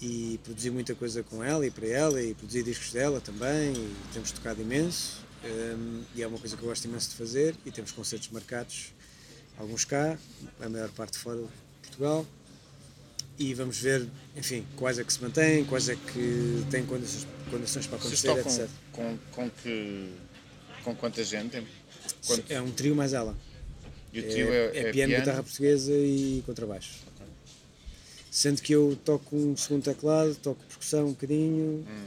[0.00, 3.94] e produzi muita coisa com ela e para ela, e produzi discos dela também, e
[4.12, 7.70] temos tocado imenso, hum, e é uma coisa que eu gosto imenso de fazer, e
[7.70, 8.92] temos concertos marcados,
[9.58, 10.18] alguns cá,
[10.60, 11.48] a maior parte fora de
[11.82, 12.26] Portugal,
[13.38, 14.06] e vamos ver,
[14.36, 18.50] enfim, quais é que se mantêm, quais é que têm condições, condições para acontecer, tocam
[18.52, 18.68] etc.
[18.92, 20.10] com, com, que,
[20.84, 21.62] com quanta gente?
[22.26, 23.36] Quanto- É um trio mais ela.
[24.12, 27.04] E o trio é, é piano, guitarra portuguesa e contrabaixo.
[28.30, 32.06] Sendo que eu toco um segundo teclado, toco percussão um bocadinho Hum.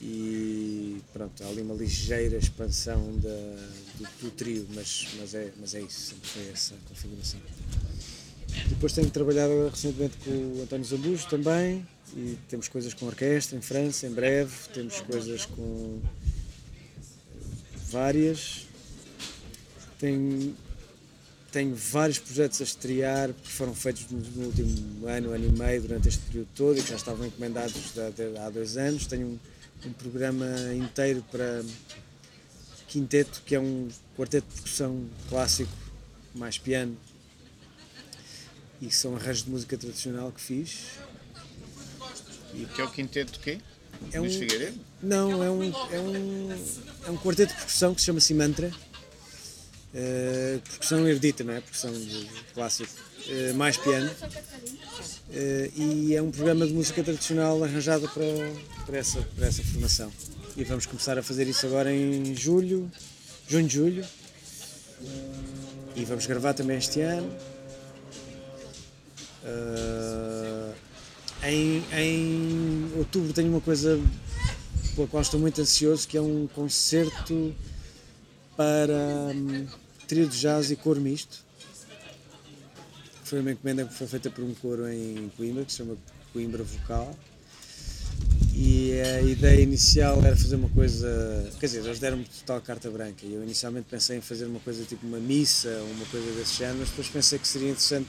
[0.00, 3.56] e pronto, há ali uma ligeira expansão da,
[3.98, 7.40] do, do trio, mas, mas, é, mas é isso, sempre foi essa configuração.
[8.68, 13.60] Depois tenho trabalhado recentemente com o António Zambujo também e temos coisas com orquestra em
[13.60, 16.00] França, em breve, temos coisas com
[17.90, 18.66] várias.
[19.98, 20.54] Tenho,
[21.50, 26.08] tenho vários projetos a estrear que foram feitos no, último ano, ano e meio, durante
[26.08, 27.92] este período todo e que já estavam encomendados
[28.40, 29.06] há dois anos.
[29.06, 29.38] Tenho um,
[29.88, 31.62] um programa inteiro para
[32.94, 35.72] quinteto, que é um quarteto de percussão clássico,
[36.32, 36.96] mais piano,
[38.80, 40.90] e que são arranjos de música tradicional que fiz.
[42.76, 43.58] Que é o quinteto de quê?
[44.12, 44.78] É um, Figueiredo?
[45.02, 46.52] não, é um, é um,
[47.06, 48.70] é um quarteto de percussão que se chama Simantra.
[49.92, 51.60] Uh, percussão erudita, não é?
[51.60, 51.92] Percussão
[52.52, 52.92] clássico.
[53.26, 54.08] Uh, mais piano.
[55.30, 58.24] Uh, e é um programa de música tradicional arranjado para,
[58.86, 60.12] para, essa, para essa formação.
[60.56, 62.88] E vamos começar a fazer isso agora em julho,
[63.48, 64.04] junho, julho.
[65.96, 67.28] E vamos gravar também este ano.
[69.42, 70.72] Uh,
[71.42, 74.00] em, em outubro tenho uma coisa
[74.94, 77.52] pela qual estou muito ansioso, que é um concerto
[78.56, 79.66] para um,
[80.06, 81.44] trio de jazz e coro misto.
[83.24, 85.96] Foi uma encomenda que foi feita por um coro em Coimbra, que se chama
[86.32, 87.12] Coimbra Vocal.
[88.56, 91.50] E a ideia inicial era fazer uma coisa.
[91.58, 93.26] Quer dizer, eles deram-me total carta branca.
[93.26, 96.58] E eu inicialmente pensei em fazer uma coisa tipo uma missa ou uma coisa desse
[96.58, 98.08] género, mas depois pensei que seria interessante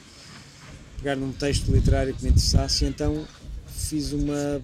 [0.98, 3.26] pegar num texto literário que me interessasse e então
[3.66, 4.62] fiz uma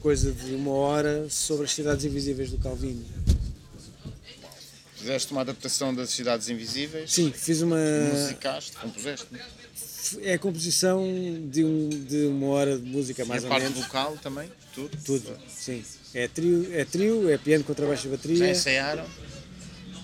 [0.00, 3.04] coisa de uma hora sobre as cidades invisíveis do Calvino.
[4.94, 7.12] Fizeste uma adaptação das Cidades Invisíveis?
[7.12, 7.78] Sim, fiz uma.
[8.12, 9.26] Musicaste, compuseste?
[10.22, 11.02] É a composição
[11.50, 13.84] de, um, de uma hora de música, mais e a ou parte menos.
[13.86, 14.50] vocal também?
[14.74, 14.96] Tudo?
[15.04, 15.82] Tudo, sim.
[16.14, 18.50] É trio, é trio, é piano, contrabaixo e Já bateria.
[18.50, 19.04] ensaiaram?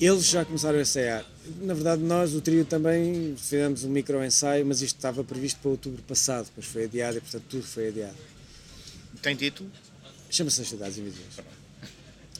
[0.00, 1.24] Eles já começaram a ensaiar.
[1.60, 5.70] Na verdade, nós, o trio, também fizemos um micro ensaio, mas isto estava previsto para
[5.70, 8.16] outubro passado, depois foi adiado e, portanto, tudo foi adiado.
[9.22, 9.70] Tem título?
[10.30, 11.34] Chama-se As Cidades Invisíveis.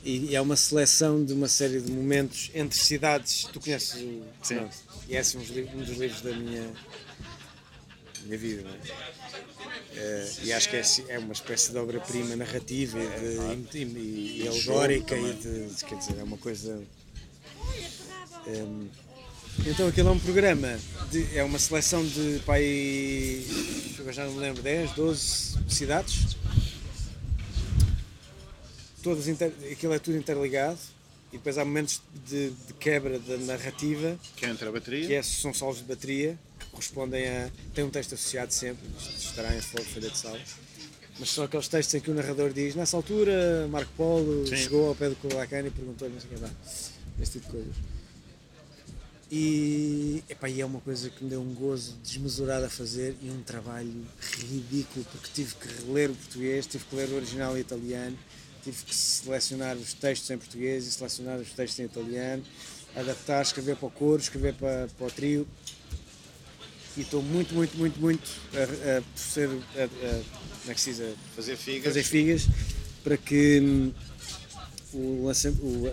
[0.04, 3.44] E é uma seleção de uma série de momentos entre cidades.
[3.50, 4.22] Tu conheces o.
[4.42, 4.56] Sim.
[4.56, 4.76] Pronto.
[5.08, 5.42] E esse é um
[5.82, 6.70] dos livros da minha,
[8.24, 9.96] minha vida, é?
[9.96, 14.42] Eh, e acho que é, assim- é uma espécie de obra-prima narrativa e, de, e,
[14.42, 16.82] e- alegórica e de, Quer dizer, é uma coisa.
[18.46, 18.90] Em,
[19.66, 20.78] então aquilo é um programa,
[21.10, 22.62] de- é uma seleção de pai,
[23.98, 26.34] eu já não me lembro, 10, 12 cidades
[29.02, 29.52] todas inter...
[29.70, 30.78] aquilo é tudo interligado
[31.32, 35.06] e depois há momentos de, de quebra da narrativa Que entra a bateria?
[35.06, 36.38] que é, são solos de bateria
[36.74, 38.86] correspondem a tem um texto associado sempre
[39.16, 40.38] estará em folha folha de sal.
[41.18, 44.56] Mas são aqueles textos em que o narrador diz nessa altura Marco Polo Sim.
[44.56, 46.50] chegou ao pé do Covacani e perguntou-lhe não sei o que lá
[47.20, 47.76] esse tipo de coisas.
[49.30, 53.30] E, epá, e é uma coisa que me deu um gozo desmesurado a fazer e
[53.30, 53.92] um trabalho
[54.38, 58.16] ridículo porque tive que reler o português, tive que ler o original em italiano,
[58.62, 62.44] tive que selecionar os textos em português e selecionar os textos em italiano,
[62.94, 65.48] adaptar, escrever para o coro, escrever para, para o trio
[66.96, 70.22] e estou muito, muito, muito, muito a, a, por ser, a, a-
[70.60, 71.84] como é que se diz, Fazer figas?
[71.84, 72.46] fazer figas
[73.02, 73.92] para que hum,
[74.94, 75.28] o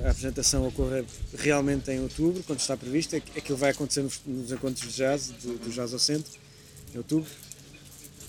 [0.05, 1.03] a apresentação ocorra
[1.37, 3.15] realmente em outubro, quando está previsto.
[3.15, 6.31] Aqu- Aquilo vai acontecer nos, nos encontros de jazz, do, do Jazz ao Centro,
[6.93, 7.29] em outubro,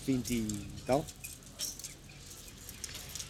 [0.07, 0.47] 20 e
[0.87, 1.05] tal.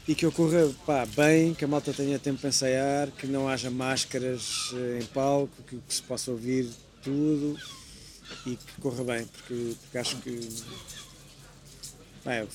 [0.06, 3.70] E que ocorra pá, bem, que a malta tenha tempo para ensaiar, que não haja
[3.70, 6.68] máscaras eh, em palco, que, que se possa ouvir
[7.04, 7.56] tudo
[8.46, 10.48] e que corra bem, porque, porque acho que
[12.24, 12.46] pá, é,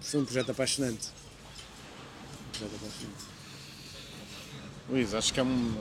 [0.00, 1.08] foi, um projeto apaixonante.
[1.08, 3.24] Um projeto apaixonante.
[4.88, 5.80] Luís, acho que é um-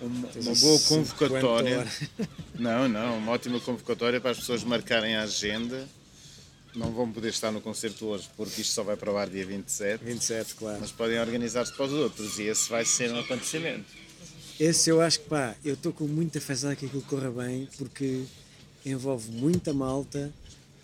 [0.00, 1.86] um- uma boa 50 convocatória.
[2.58, 5.86] Não, não, uma ótima convocatória para as pessoas marcarem a agenda.
[6.74, 9.44] Não vão poder estar no concerto hoje porque isto só vai para o ar dia
[9.46, 10.78] 27, 27, claro.
[10.80, 13.86] mas podem organizar-se para os outros e esse vai ser um acontecimento.
[14.58, 18.24] Esse eu acho que pá, eu estou com muita fezada que aquilo corra bem porque
[18.86, 20.32] envolve muita malta,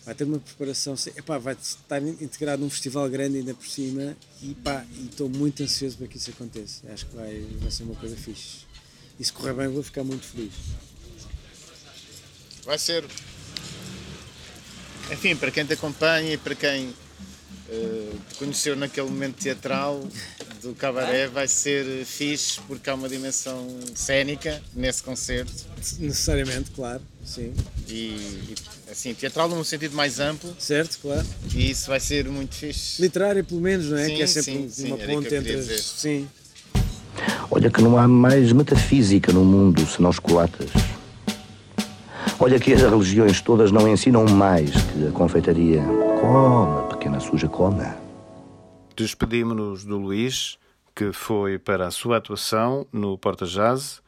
[0.05, 4.53] vai ter uma preparação, epá, vai estar integrado num festival grande ainda por cima e
[4.53, 6.81] pá, estou muito ansioso para que isso aconteça.
[6.93, 8.65] Acho que vai, vai ser uma coisa fixe.
[9.19, 10.53] E se correr bem vou ficar muito feliz.
[12.63, 13.03] Vai ser.
[15.11, 16.93] Enfim, para quem te acompanha e para quem
[17.73, 20.03] eh, conheceu naquele momento teatral
[20.61, 25.51] do cabaré, vai ser fixe porque há uma dimensão cénica nesse concerto
[25.99, 27.51] Necessariamente, claro, sim.
[27.89, 28.55] e, e,
[28.91, 31.25] assim, teatral num sentido mais amplo Certo, claro.
[31.53, 33.01] e isso vai ser muito fixe.
[33.01, 34.05] Literário pelo menos, não é?
[34.05, 35.67] Sim, que é sempre sim, sim, uma ponte entre as.
[35.67, 35.79] dizer.
[35.79, 36.27] Sim.
[37.51, 40.71] Olha que não há mais metafísica no mundo senão chocolates.
[42.39, 45.81] Olha que as religiões todas não ensinam mais que a confeitaria.
[46.19, 46.92] Come, pequena
[47.23, 47.85] suja, come.
[48.95, 50.59] Despedimos-nos do Luís,
[50.95, 54.01] que foi para a sua atuação no Porta Jazz.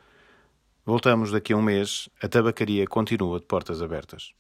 [0.86, 2.10] Voltamos daqui a um mês.
[2.22, 4.34] A tabacaria continua de portas abertas.